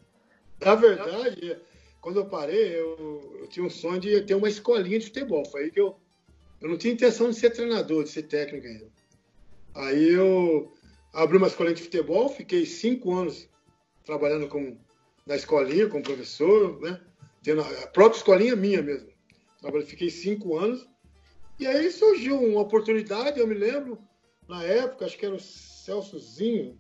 [0.58, 1.58] Na verdade,
[2.00, 5.44] quando eu parei, eu, eu tinha um sonho de ter uma escolinha de futebol.
[5.44, 5.96] Foi aí que eu,
[6.60, 8.88] eu não tinha intenção de ser treinador, de ser técnico ainda.
[9.74, 10.72] Aí eu
[11.12, 13.48] abri uma escolinha de futebol, fiquei cinco anos
[14.04, 14.76] trabalhando com,
[15.26, 17.00] na escolinha, como professor, né?
[17.42, 19.08] Tendo a própria escolinha minha mesmo.
[19.60, 20.86] Trabalhei, fiquei cinco anos.
[21.58, 23.98] E aí surgiu uma oportunidade, eu me lembro,
[24.48, 26.78] na época, acho que era o Celsozinho,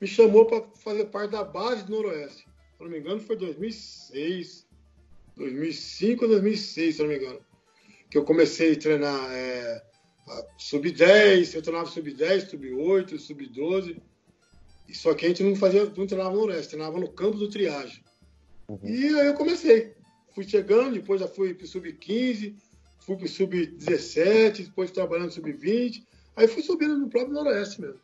[0.00, 2.42] me chamou para fazer parte da base do Noroeste.
[2.76, 4.66] Se não me engano, foi 2006,
[5.36, 7.40] 2005 ou 2006, se não me engano.
[8.10, 9.82] Que eu comecei a treinar é,
[10.58, 14.00] sub-10, eu treinava sub-10, sub-8, sub-12.
[14.92, 18.02] Só que a gente não fazia, não treinava no Noroeste, treinava no campo do triagem.
[18.68, 18.80] Uhum.
[18.84, 19.94] E aí eu comecei.
[20.34, 22.54] Fui chegando, depois já fui para o sub-15,
[23.00, 26.04] fui para o sub-17, depois trabalhando no sub-20.
[26.36, 28.00] Aí fui subindo no próprio Noroeste mesmo.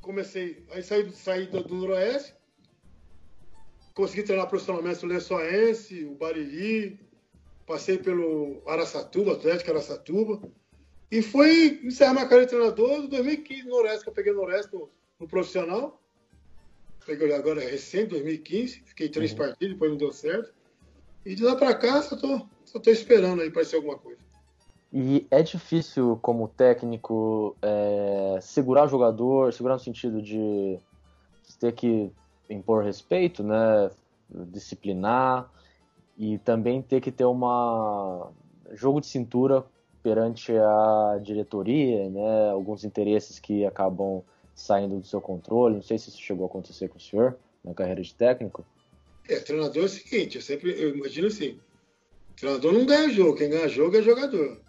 [0.00, 2.34] Comecei, aí saí, saí do, do Noroeste,
[3.94, 6.98] consegui treinar profissionalmente o Lençoense, o Bariri,
[7.66, 10.40] passei pelo Araçatuba, Atlético Araçatuba.
[11.10, 14.74] E foi encerrar minha carreira de treinador em 2015 no que eu peguei no Noroeste
[14.74, 14.90] no,
[15.20, 16.00] no profissional.
[17.06, 18.82] Peguei agora recente, 2015.
[18.86, 19.38] Fiquei três uhum.
[19.38, 20.52] partidas, depois não deu certo.
[21.24, 24.18] E de lá para cá, só tô, só tô esperando aí para ser alguma coisa.
[24.92, 30.78] E é difícil, como técnico, é, segurar o jogador, segurar no sentido de
[31.58, 32.12] ter que
[32.48, 33.90] impor respeito, né?
[34.30, 35.50] Disciplinar
[36.16, 38.30] e também ter que ter uma
[38.72, 39.64] jogo de cintura
[40.02, 42.50] perante a diretoria, né?
[42.50, 44.22] Alguns interesses que acabam
[44.54, 45.76] saindo do seu controle.
[45.76, 48.64] Não sei se isso chegou a acontecer com o senhor na carreira de técnico.
[49.28, 51.58] É, treinador é o seguinte, eu sempre eu imagino assim,
[52.36, 54.60] treinador não ganha jogo, quem ganha jogo é jogador.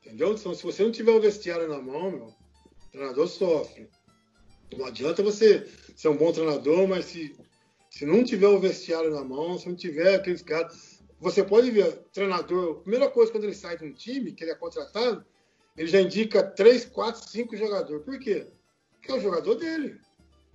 [0.00, 0.34] Entendeu?
[0.34, 3.88] Então, se você não tiver o vestiário na mão, meu, o treinador sofre.
[4.76, 5.66] Não adianta você
[5.96, 7.36] ser um bom treinador, mas se,
[7.92, 11.02] se não tiver o vestiário na mão, se não tiver aqueles caras.
[11.20, 14.50] Você pode ver, treinador, a primeira coisa quando ele sai de um time, que ele
[14.50, 15.24] é contratado,
[15.76, 18.02] ele já indica 3, 4, 5 jogadores.
[18.02, 18.46] Por quê?
[19.02, 20.00] que é o jogador dele.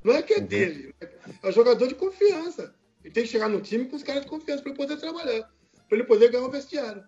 [0.04, 0.96] Não é que é dele,
[1.44, 2.74] é o jogador de confiança.
[3.04, 5.52] Ele tem que chegar no time com os caras de confiança para ele poder trabalhar,
[5.88, 7.04] para ele poder ganhar o vestiário.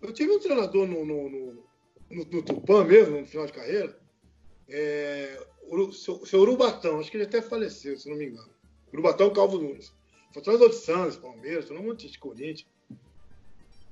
[0.00, 1.66] Eu tive um treinador no, no, no,
[2.10, 3.96] no, no Tupã mesmo, no final de carreira,
[4.68, 8.50] é, o seu, seu Urubatão, acho que ele até faleceu, se não me engano.
[8.92, 9.92] Urubatão Calvo Nunes.
[10.32, 12.66] Foi treinador de Santos, Palmeiras, um monte de Corinthians.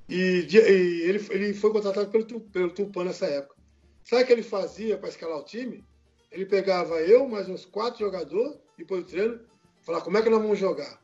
[0.09, 3.55] E, e, ele, ele foi contratado pelo, pelo Tupã nessa época.
[4.03, 5.85] Sabe o que ele fazia para escalar o time?
[6.31, 9.39] ele pegava eu, mais uns quatro jogadores, depois do treino,
[9.81, 11.01] falar como é que nós vamos jogar.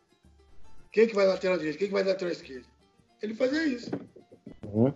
[0.91, 2.65] Quem que vai lateral direito, quem que vai lateral esquerdo.
[3.21, 3.91] Ele fazia isso.
[4.63, 4.93] Uhum.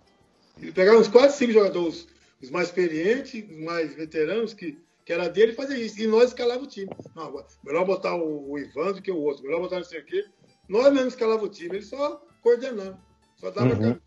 [0.57, 2.07] Ele pegava uns quatro, cinco jogadores,
[2.41, 4.79] os mais experientes, os mais veteranos, que,
[5.11, 5.99] que era dele, fazia isso.
[5.99, 6.89] E nós escalava o time.
[7.13, 10.05] Não, melhor botar o, o Ivan do que o outro, melhor botar não sei o
[10.05, 10.25] quê.
[10.69, 12.97] Nós mesmo escalava o time, ele só coordenando.
[13.35, 13.99] Só dava uhum.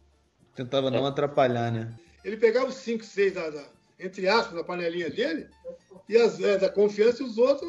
[0.55, 1.95] Tentava não atrapalhar, né?
[2.25, 3.65] Ele pegava os cinco, seis da, da
[4.01, 5.49] entre aspas, na panelinha dele,
[6.09, 7.69] e as é, da confiança e os outros.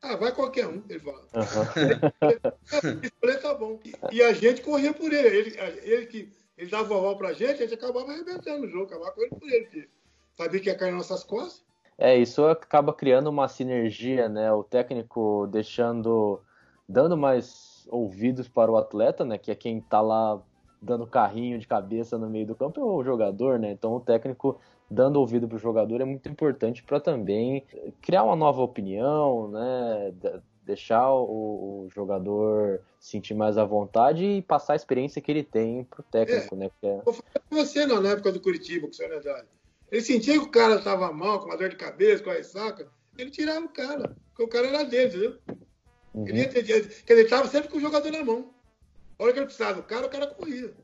[0.00, 1.26] Ah, vai qualquer um, ele fala.
[1.34, 3.00] Aham.
[3.02, 3.80] Escolher tá bom.
[3.84, 5.36] E, e a gente corria por ele.
[5.36, 9.12] Ele, ele que ele dava oval pra gente, a gente acabava arrebentando o jogo, acabava
[9.12, 9.88] correndo por ele, porque
[10.36, 11.64] sabia que ia cair nas nossas costas.
[11.96, 14.52] É, isso acaba criando uma sinergia, né?
[14.52, 16.40] O técnico deixando,
[16.88, 19.38] dando mais ouvidos para o atleta, né?
[19.38, 20.40] Que é quem tá lá
[20.82, 23.70] dando carrinho de cabeça no meio do campo é o jogador, né?
[23.70, 24.58] Então o técnico
[24.90, 27.64] dando ouvido para o jogador é muito importante para também
[28.02, 30.12] criar uma nova opinião, né?
[30.20, 35.42] De- Deixar o, o jogador sentir mais à vontade e passar a experiência que ele
[35.44, 36.70] tem pro técnico, né?
[36.70, 37.12] Porque é- Com
[37.54, 39.46] você não, na época do Curitiba, com o senhor Nedari.
[39.94, 42.90] Ele sentia que o cara estava mal, com uma dor de cabeça, com a ressaca,
[43.16, 45.38] ele tirava o cara, porque o cara era dele, entendeu?
[46.12, 46.26] Uhum.
[46.26, 48.52] Ele ia ter, quer dizer, ele estava sempre com o jogador na mão.
[49.16, 50.74] A hora que ele precisava do cara, o cara corria.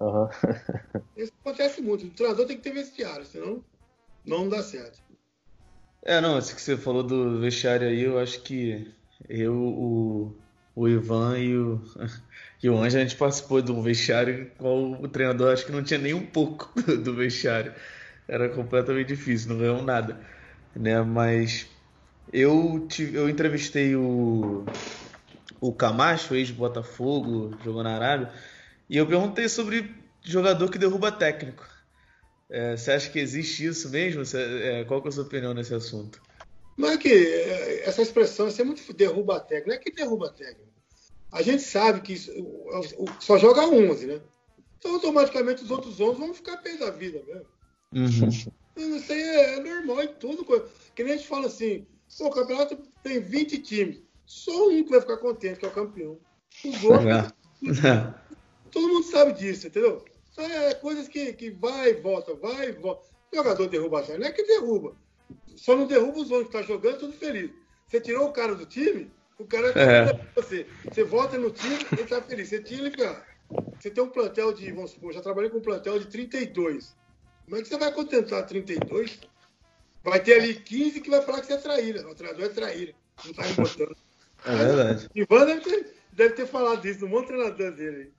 [0.00, 0.30] Aham.
[1.14, 2.06] Isso acontece muito.
[2.06, 3.62] O treinador tem que ter vestiário, senão
[4.24, 4.98] não dá certo.
[6.02, 8.90] É, não, isso que você falou do vestiário aí, eu acho que
[9.28, 10.36] eu, o,
[10.74, 11.82] o Ivan e o,
[12.62, 15.84] e o Anjo, a gente participou de um vestiário qual o treinador acho que não
[15.84, 17.74] tinha nem um pouco do, do vestiário.
[18.30, 20.24] Era completamente difícil, não ganhou nada,
[20.76, 21.02] né?
[21.02, 21.66] Mas
[22.32, 24.64] eu, tive, eu entrevistei o,
[25.60, 28.32] o Camacho, ex-Botafogo, jogou na Arábia,
[28.88, 31.66] e eu perguntei sobre jogador que derruba técnico.
[32.48, 34.24] É, você acha que existe isso mesmo?
[34.24, 36.20] Você- é, qual é a sua opinião nesse assunto?
[36.78, 39.70] Não é que é, essa expressão é muito derruba técnico.
[39.70, 40.70] Não é que derruba técnico.
[41.32, 42.32] A gente sabe que isso-
[43.18, 44.20] só joga 11, né?
[44.78, 47.46] Então, automaticamente, os outros 11 vão ficar pé da vida mesmo.
[48.76, 50.44] Isso aí é, é normal em tudo.
[50.94, 51.86] Que nem a gente fala assim,
[52.20, 54.02] o campeonato tem 20 times.
[54.26, 56.18] Só um que vai ficar contente, que é o campeão.
[56.64, 57.34] Os outros,
[58.70, 60.04] todo mundo sabe disso, entendeu?
[60.38, 63.08] É coisas que, que vai e volta, vai e volta.
[63.32, 64.96] O jogador derruba a não é que derruba.
[65.56, 67.50] Só não derruba os outros que estão jogando, tudo feliz.
[67.86, 70.20] Você tirou o cara do time, o cara tá É.
[70.34, 70.66] você.
[70.84, 72.48] Você volta no time, ele tá feliz.
[72.48, 73.26] Você tira ele, cara.
[73.78, 76.96] Você tem um plantel de, vamos supor, já trabalhei com um plantel de 32.
[77.50, 79.18] Como é que você vai contentar 32?
[80.04, 82.08] Vai ter ali 15 que vai falar que você é traíra.
[82.08, 82.94] O treinador é traíra.
[83.26, 83.96] Não tá me botando.
[84.46, 85.08] É verdade.
[85.14, 88.10] Ivan deve ter, deve ter falado isso no monte treinador dele.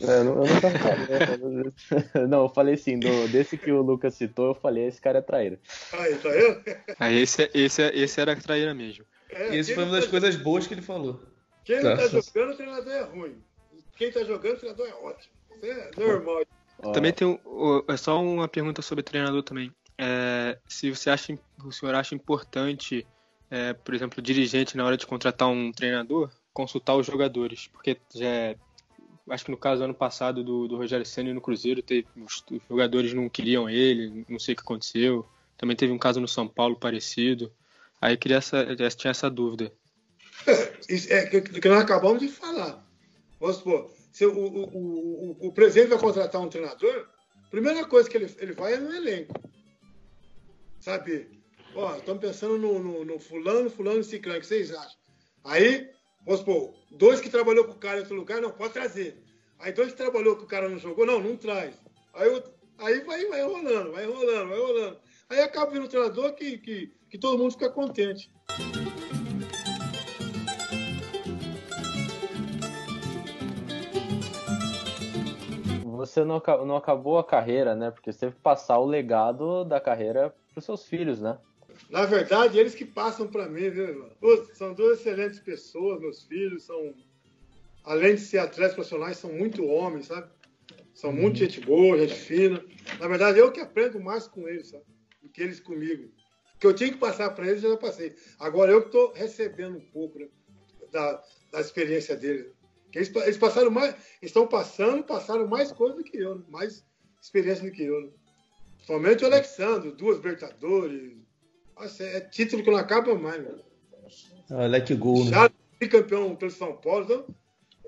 [0.00, 2.26] É, eu não, eu nunca falei.
[2.28, 5.22] Não, eu falei assim, do, desse que o Lucas citou, eu falei, esse cara é
[5.22, 5.60] traíra.
[5.92, 6.62] Aí, tá vendo?
[6.98, 9.04] Aí esse, é- esse, é- esse era a traíra mesmo.
[9.30, 11.22] É, E isso foi não uma das tá- coisas boas que ele falou.
[11.64, 11.96] Quem não Tá.
[11.96, 13.42] tá jogando, o treinador é ruim.
[13.96, 15.32] Quem tá jogando, o treinador é ótimo.
[15.62, 16.42] Isso é normal.
[16.82, 19.72] Ó, Também tem um, o- é só uma pergunta sobre treinador também.
[19.96, 23.06] É, se você acha, o senhor acha importante,
[23.50, 27.96] é, por exemplo, o dirigente na hora de contratar um treinador, consultar os jogadores, porque
[28.14, 28.56] já é-
[29.30, 32.44] acho que no caso do ano passado do, do Rogério Senna no Cruzeiro, teve, os,
[32.50, 35.26] os jogadores não queriam ele, não sei o que aconteceu.
[35.56, 37.52] Também teve um caso no São Paulo parecido.
[38.00, 38.64] Aí eu queria essa,
[38.96, 39.72] tinha essa dúvida.
[41.10, 42.82] É que, que nós acabamos de falar.
[43.38, 47.08] Vamos supor, se o, o, o, o, o presidente vai contratar um treinador,
[47.46, 49.32] a primeira coisa que ele, ele vai é no elenco.
[50.80, 51.40] Sabe?
[51.72, 54.98] Ó, estamos pensando no, no, no fulano, fulano e ciclano, o que vocês acham?
[55.44, 55.88] Aí,
[56.24, 59.22] vamos supor, dois que trabalhou com o cara em outro lugar, não, pode trazer.
[59.60, 61.76] Aí dois que trabalhou com o cara não jogou, não, não traz.
[62.14, 62.42] Aí, o-
[62.78, 64.98] aí vai, vai rolando, vai rolando, vai rolando.
[65.28, 68.32] Aí acaba vindo um treinador que, que, que todo mundo fica contente.
[76.08, 77.90] Você não, não acabou a carreira, né?
[77.90, 81.38] Porque você teve que passar o legado da carreira pros seus filhos, né?
[81.90, 84.10] Na verdade, eles que passam para mim, viu, irmão?
[84.54, 86.94] São duas excelentes pessoas, meus filhos são,
[87.84, 90.28] além de ser atletas profissionais, são muito homens, sabe?
[90.92, 92.64] São muito gente boa, gente fina.
[92.98, 94.84] Na verdade, eu que aprendo mais com eles, sabe?
[95.22, 96.10] Do que eles comigo.
[96.56, 98.16] O que eu tinha que passar para eles, eu já passei.
[98.40, 100.26] Agora eu que estou recebendo um pouco né,
[100.90, 102.57] da, da experiência deles.
[102.94, 106.84] Eles, eles passaram mais, estão passando, passaram mais coisa do que eu, mais
[107.20, 108.00] experiência do que eu.
[108.00, 108.10] Né?
[108.80, 111.16] Somente o Alexandre, duas Libertadores.
[111.76, 113.54] Nossa, é título que não acaba mais, né?
[114.50, 115.30] Olha que gol, né?
[115.30, 115.50] Já
[115.88, 117.26] campeão pelo São Paulo, então,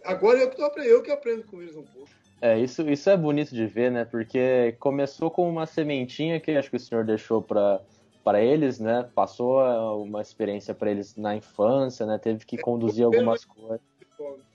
[0.05, 2.09] agora eu que, aprendendo- eu que aprendo com eles um pouco.
[2.43, 4.05] É, isso, isso é bonito de ver, né?
[4.05, 7.81] Porque começou com uma sementinha que acho que o senhor deixou para
[8.23, 9.09] para eles, né?
[9.15, 12.19] Passou ah, uma experiência para eles na infância, né?
[12.19, 13.81] Teve que conduzir algumas coisas.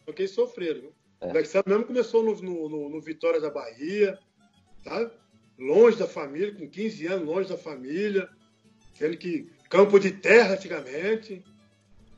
[0.05, 0.81] Porque eles sofreram.
[0.81, 0.93] Viu?
[1.21, 1.27] É.
[1.27, 2.35] O Alexandre mesmo começou no,
[2.69, 4.19] no, no- Vitória da Bahia,
[4.83, 5.09] tá?
[5.57, 8.29] longe da família, com 15 anos, longe da família,
[8.93, 11.43] sendo que campo de terra antigamente.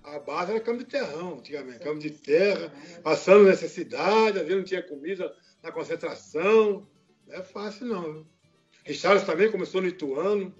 [0.03, 2.71] A base era campo de terrão, antigamente, campo de terra,
[3.03, 6.87] passando necessidade, às vezes não tinha comida na concentração.
[7.27, 8.13] Não é fácil, não.
[8.13, 8.25] viu?
[9.25, 10.53] Também começou no Ituano,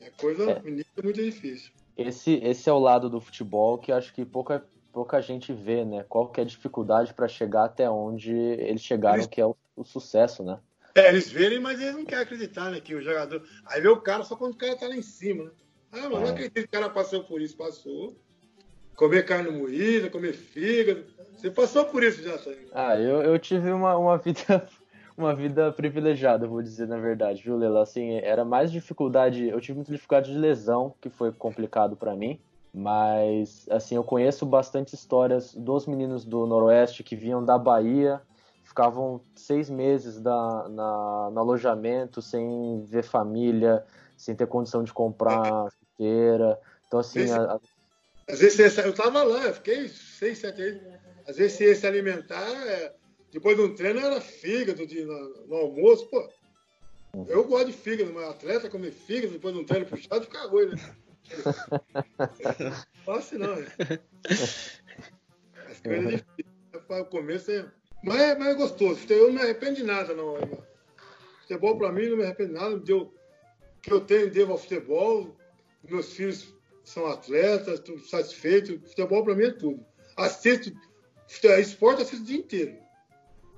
[0.00, 0.58] É coisa É.
[0.58, 1.72] é muito difícil.
[1.96, 6.04] Esse, esse é o lado do futebol que acho que pouca, pouca gente vê, né?
[6.08, 9.56] Qual que é a dificuldade para chegar até onde eles chegaram, Eles- que é o,
[9.76, 10.58] o sucesso, né?
[10.94, 12.80] É, eles verem, mas eles não querem acreditar, né?
[12.80, 13.42] Que o jogador.
[13.66, 15.50] Aí vê o cara só quando o cara tá lá em cima, né?
[15.92, 16.30] Ah, mas não É.
[16.30, 18.16] acredito que o cara passou por isso, passou.
[18.96, 21.04] Comer carne moída, comer fígado.
[21.36, 22.50] Você passou por isso já, tá?
[22.72, 24.68] Ah, eu, eu tive uma, uma vida
[25.16, 27.82] uma vida privilegiada, vou dizer na verdade, viu, Lela?
[27.82, 32.40] Assim, era mais dificuldade, eu tive muita dificuldade de lesão, que foi complicado pra mim,
[32.72, 38.20] mas assim, eu conheço bastante histórias dos meninos do Noroeste que vinham da Bahia,
[38.62, 43.84] ficavam seis meses da, na, no alojamento, sem ver família,
[44.16, 46.58] sem ter condição de comprar chuteira.
[46.86, 47.58] Então, assim, Esse- a-
[48.28, 50.82] Às vezes eu tava lá, eu fiquei seis, sete meses.
[51.26, 52.94] Às vezes você ia se alimentar, é,
[53.32, 56.28] depois de um treino era fígado de, no, no almoço, pô.
[57.26, 60.66] Eu gosto de fígado, mas atleta comer fígado depois de um treino puxado fica ruim,
[60.66, 60.94] né?
[63.04, 63.66] Fácil não, né?
[65.70, 66.58] As coisas difíceis.
[66.88, 67.66] O começo é.
[68.02, 69.00] Mas é, mas é gostoso.
[69.08, 70.36] Eu não me arrependo de nada, não.
[71.42, 72.78] Futebol pra mim não me arrependo de nada.
[72.78, 73.12] Deu, o
[73.82, 75.36] que eu tenho devo ao futebol.
[75.88, 76.54] Meus filhos
[76.84, 78.80] são atletas, estou satisfeito.
[78.88, 79.84] Futebol pra mim é tudo.
[80.16, 80.72] Assisto,
[81.26, 82.76] fute- esporte assisto o dia inteiro.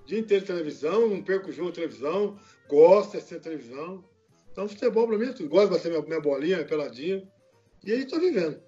[0.06, 4.04] Dia inteiro televisão, não perco o jogo de televisão, gosto de assistir televisão.
[4.50, 5.48] Então futebol pra mim é tudo.
[5.48, 7.26] Gosto de bater minha, minha bolinha, minha peladinha.
[7.84, 8.60] E aí tô vivendo.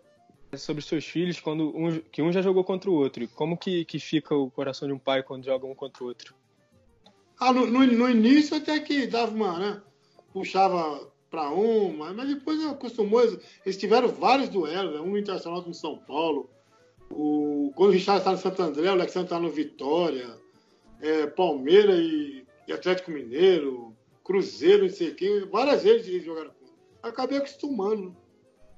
[0.57, 3.27] Sobre seus filhos, quando um, que um já jogou contra o outro.
[3.29, 6.35] Como que, que fica o coração de um pai quando joga um contra o outro?
[7.41, 9.83] Ah, no, no, no início até que dava uma, né?
[10.33, 13.23] Puxava para um, mas, depois acostumou.
[13.65, 15.01] Eles, tiveram vários duelos, né?
[15.01, 16.51] um Internacional no São Paulo.
[17.11, 20.39] O, quando o Richard está no Santo André, o Alexandre está no Vitória,
[21.01, 26.75] é, Palmeiras e, e Atlético Mineiro, Cruzeiro, não sei quem, várias vezes eles jogaram contra.
[27.03, 28.15] Acabei acostumando.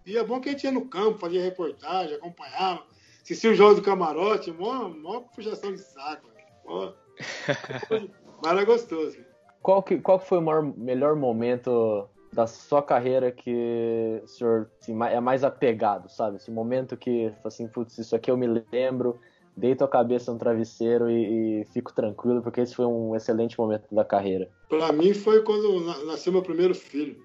[0.06, 2.82] E é bom que a gente ia no campo, fazia reportagem, acompanhava,
[3.22, 6.28] assistia o jogo do camarote, mó, mó puxação de saco.
[6.64, 6.92] Mó-
[8.42, 9.18] mas era gostoso.
[9.62, 14.70] Qual que, qual que foi o maior- melhor momento da sua carreira que o senhor
[14.82, 16.36] assim, é mais apegado, sabe?
[16.36, 19.18] Esse momento que, assim, putz, isso aqui eu me lembro,
[19.56, 23.86] deito a cabeça no travesseiro e, e fico tranquilo, porque esse foi um excelente momento
[23.94, 24.50] da carreira.
[24.68, 27.22] Para mim foi quando na- nasceu meu primeiro filho.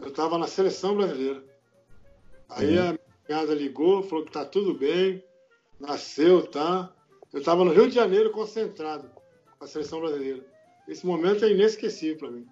[0.00, 1.44] Eu estava na seleção brasileira.
[2.56, 5.22] Aí a minha cunhada ligou, falou que tá tudo bem,
[5.80, 6.92] nasceu, tá?
[7.32, 9.10] Eu estava no Rio de Janeiro concentrado
[9.58, 10.40] com a seleção brasileira.
[10.86, 12.46] Esse momento é inesquecível para mim.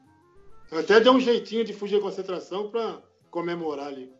[0.70, 3.00] Eu até dei um jeitinho de fugir da concentração para
[3.30, 4.10] comemorar ali.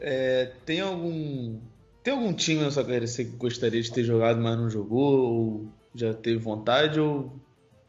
[0.00, 1.58] É, tem algum.
[2.02, 5.20] Tem algum time na sua carreira que você gostaria de ter jogado, mas não jogou?
[5.20, 6.98] Ou já teve vontade?
[6.98, 7.32] Ou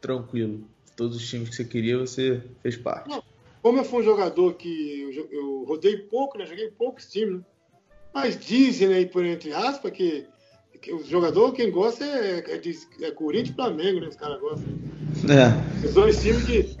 [0.00, 0.62] tranquilo?
[0.96, 3.10] Todos os times que você queria, você fez parte.
[3.62, 6.44] Como eu fui um jogador que eu, eu rodei pouco, né?
[6.44, 7.44] Joguei poucos times, né?
[8.12, 10.26] Mas dizem aí, por entre aspas, que,
[10.80, 14.08] que o jogador, quem gosta é, é, é Corinthians e Flamengo, né?
[14.08, 14.74] Os caras gostam.
[15.30, 15.86] É.
[15.86, 16.76] Os dois times que.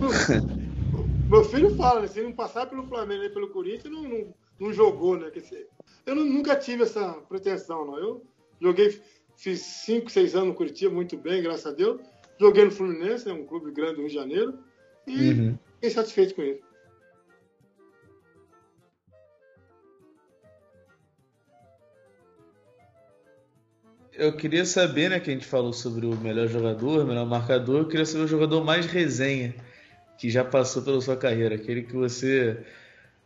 [0.00, 0.10] não-
[1.28, 2.06] meu filho fala, né?
[2.08, 5.30] Se não passar pelo Flamengo e pelo Corinthians, não, não, não jogou, né?
[6.06, 7.98] Eu nu- nunca tive essa pretensão, não.
[7.98, 8.22] Eu
[8.60, 8.98] joguei,
[9.36, 12.00] fiz 5, 6 anos no Curitiba, muito bem, graças a Deus.
[12.40, 13.32] Joguei no Fluminense, né?
[13.32, 14.58] um clube grande do Rio de Janeiro.
[15.06, 15.58] E Uhum.
[15.76, 16.66] Fiquei satisfeito com isso.
[24.12, 27.80] Eu queria saber, né, que a gente falou sobre o melhor jogador, o melhor marcador,
[27.80, 29.54] eu queria saber o jogador mais resenha
[30.16, 32.64] que já passou pela sua carreira, aquele que você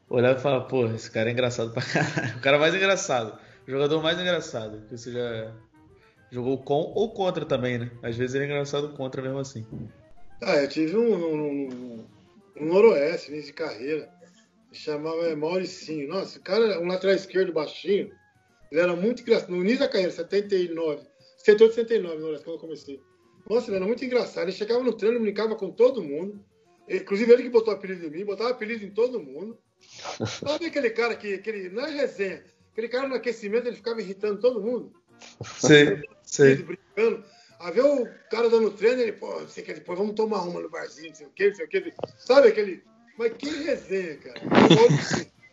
[0.08, 2.34] olhava e falava, pô, esse cara é engraçado pra caralho.
[2.38, 5.54] O cara mais engraçado, o jogador mais engraçado que você já
[6.30, 7.90] jogou com ou contra também, né?
[8.02, 9.64] Às vezes ele é engraçado contra mesmo assim.
[10.42, 12.04] Ah, eu tive um, um,
[12.56, 14.10] um, um noroeste, início de carreira.
[14.72, 16.08] Chamava é, Mauricinho.
[16.08, 18.10] Nossa, o cara era um lateral esquerdo baixinho.
[18.70, 19.50] Ele era muito engraçado.
[19.50, 21.02] No início da carreira, 79.
[21.38, 23.00] 78, 79, noroeste, quando eu comecei.
[23.48, 24.44] Nossa, ele era muito engraçado.
[24.44, 26.44] Ele chegava no treino, brincava com todo mundo.
[26.88, 29.58] Inclusive ele que botou apelido em mim, botava apelido em todo mundo.
[30.26, 34.40] Sabe aquele cara que, aquele, não é resenha, aquele cara no aquecimento ele ficava irritando
[34.40, 34.92] todo mundo?
[35.58, 36.56] Sei, sei.
[36.56, 37.24] brincando.
[37.60, 40.70] A ver o cara dando treino, ele, pô, sei que, depois vamos tomar uma no
[40.70, 41.92] barzinho, não sei o que, não sei o que.
[42.16, 42.82] Sabe aquele.
[43.18, 44.40] Mas que resenha, cara.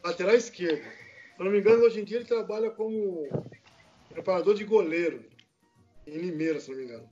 [0.05, 0.83] Lateral esquerdo.
[0.83, 3.27] Se não me engano, hoje em dia ele trabalha como
[4.09, 5.25] preparador de goleiro.
[6.07, 7.09] Em Limeira, se não me engano.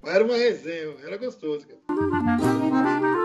[0.00, 3.17] Mas era uma resenha, era gostoso, cara.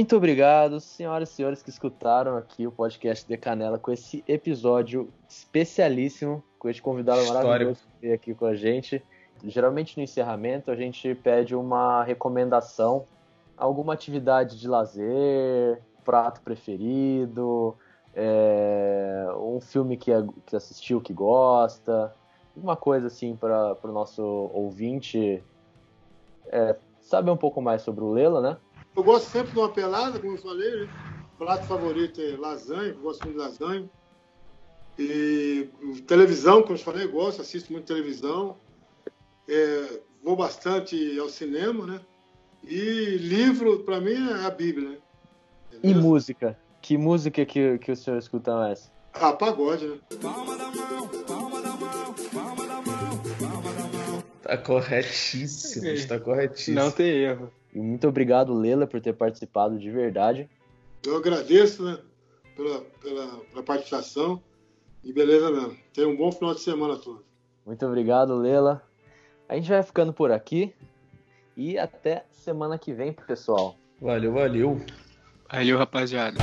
[0.00, 5.12] Muito obrigado, senhoras e senhores que escutaram aqui o podcast de Canela com esse episódio
[5.28, 7.46] especialíssimo, com esse convidado Histórico.
[7.46, 9.04] maravilhoso que veio aqui com a gente.
[9.44, 13.04] Geralmente no encerramento a gente pede uma recomendação,
[13.58, 17.76] alguma atividade de lazer, prato preferido,
[18.14, 20.12] é, um filme que,
[20.46, 22.10] que assistiu que gosta,
[22.56, 24.22] uma coisa assim para o nosso
[24.54, 25.44] ouvinte
[26.46, 28.56] é, saber um pouco mais sobre o Lela, né?
[28.96, 30.88] Eu gosto sempre de uma pelada, como eu falei, né?
[31.38, 33.90] Prato favorito é lasanha, eu gosto muito de lasanha.
[34.98, 35.68] E
[36.06, 38.58] televisão, como eu falei, eu gosto, assisto muito televisão.
[39.48, 42.00] É, vou bastante ao cinema, né?
[42.62, 44.98] E livro, para mim, é a Bíblia, né?
[45.82, 46.58] E música?
[46.82, 48.90] Que música que, que o senhor escuta mais?
[49.14, 49.98] Ah, pagode, né?
[54.42, 56.76] Tá corretíssimo, está corretíssimo.
[56.76, 57.52] Não tem erro.
[57.74, 60.48] E muito obrigado, Lela, por ter participado de verdade.
[61.04, 61.98] Eu agradeço, né?
[62.56, 64.42] Pela, pela, pela participação.
[65.02, 65.76] E beleza mesmo.
[65.94, 67.22] Tenha um bom final de semana a todos.
[67.64, 68.82] Muito obrigado, Lela.
[69.48, 70.74] A gente vai ficando por aqui.
[71.56, 73.76] E até semana que vem, pessoal.
[74.00, 74.80] Valeu, valeu.
[75.50, 76.38] Valeu, rapaziada.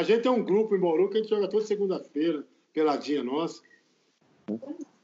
[0.00, 2.42] A gente tem um grupo em Bauru que a gente joga toda segunda-feira,
[2.72, 3.60] peladinha nossa.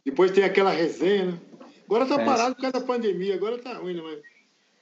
[0.02, 1.40] Depois tem aquela resenha, né?
[1.84, 2.24] Agora tá É.
[2.24, 4.00] parado por causa da pandemia, agora tá ruim, né?
[4.02, 4.22] Mas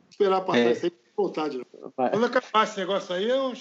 [0.09, 0.73] esperar passar É.
[0.73, 1.93] isso aí voltar de novo.
[1.97, 2.11] Vai.
[2.11, 3.53] Quando acabar esse negócio aí, eu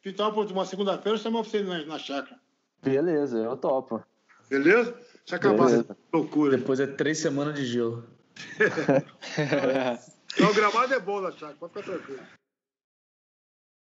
[0.00, 2.38] pintar por uma segunda-feira, eu chamo você na, na chácara.
[2.82, 4.00] Beleza, eu topo.
[4.48, 4.92] Beleza?
[4.92, 5.80] Deixa eu acabar Beleza.
[5.80, 6.56] essa loucura.
[6.56, 8.04] Depois é três semanas de gelo.
[10.38, 12.20] Não, o gramado é bom na chácara, pode ficar tranquilo.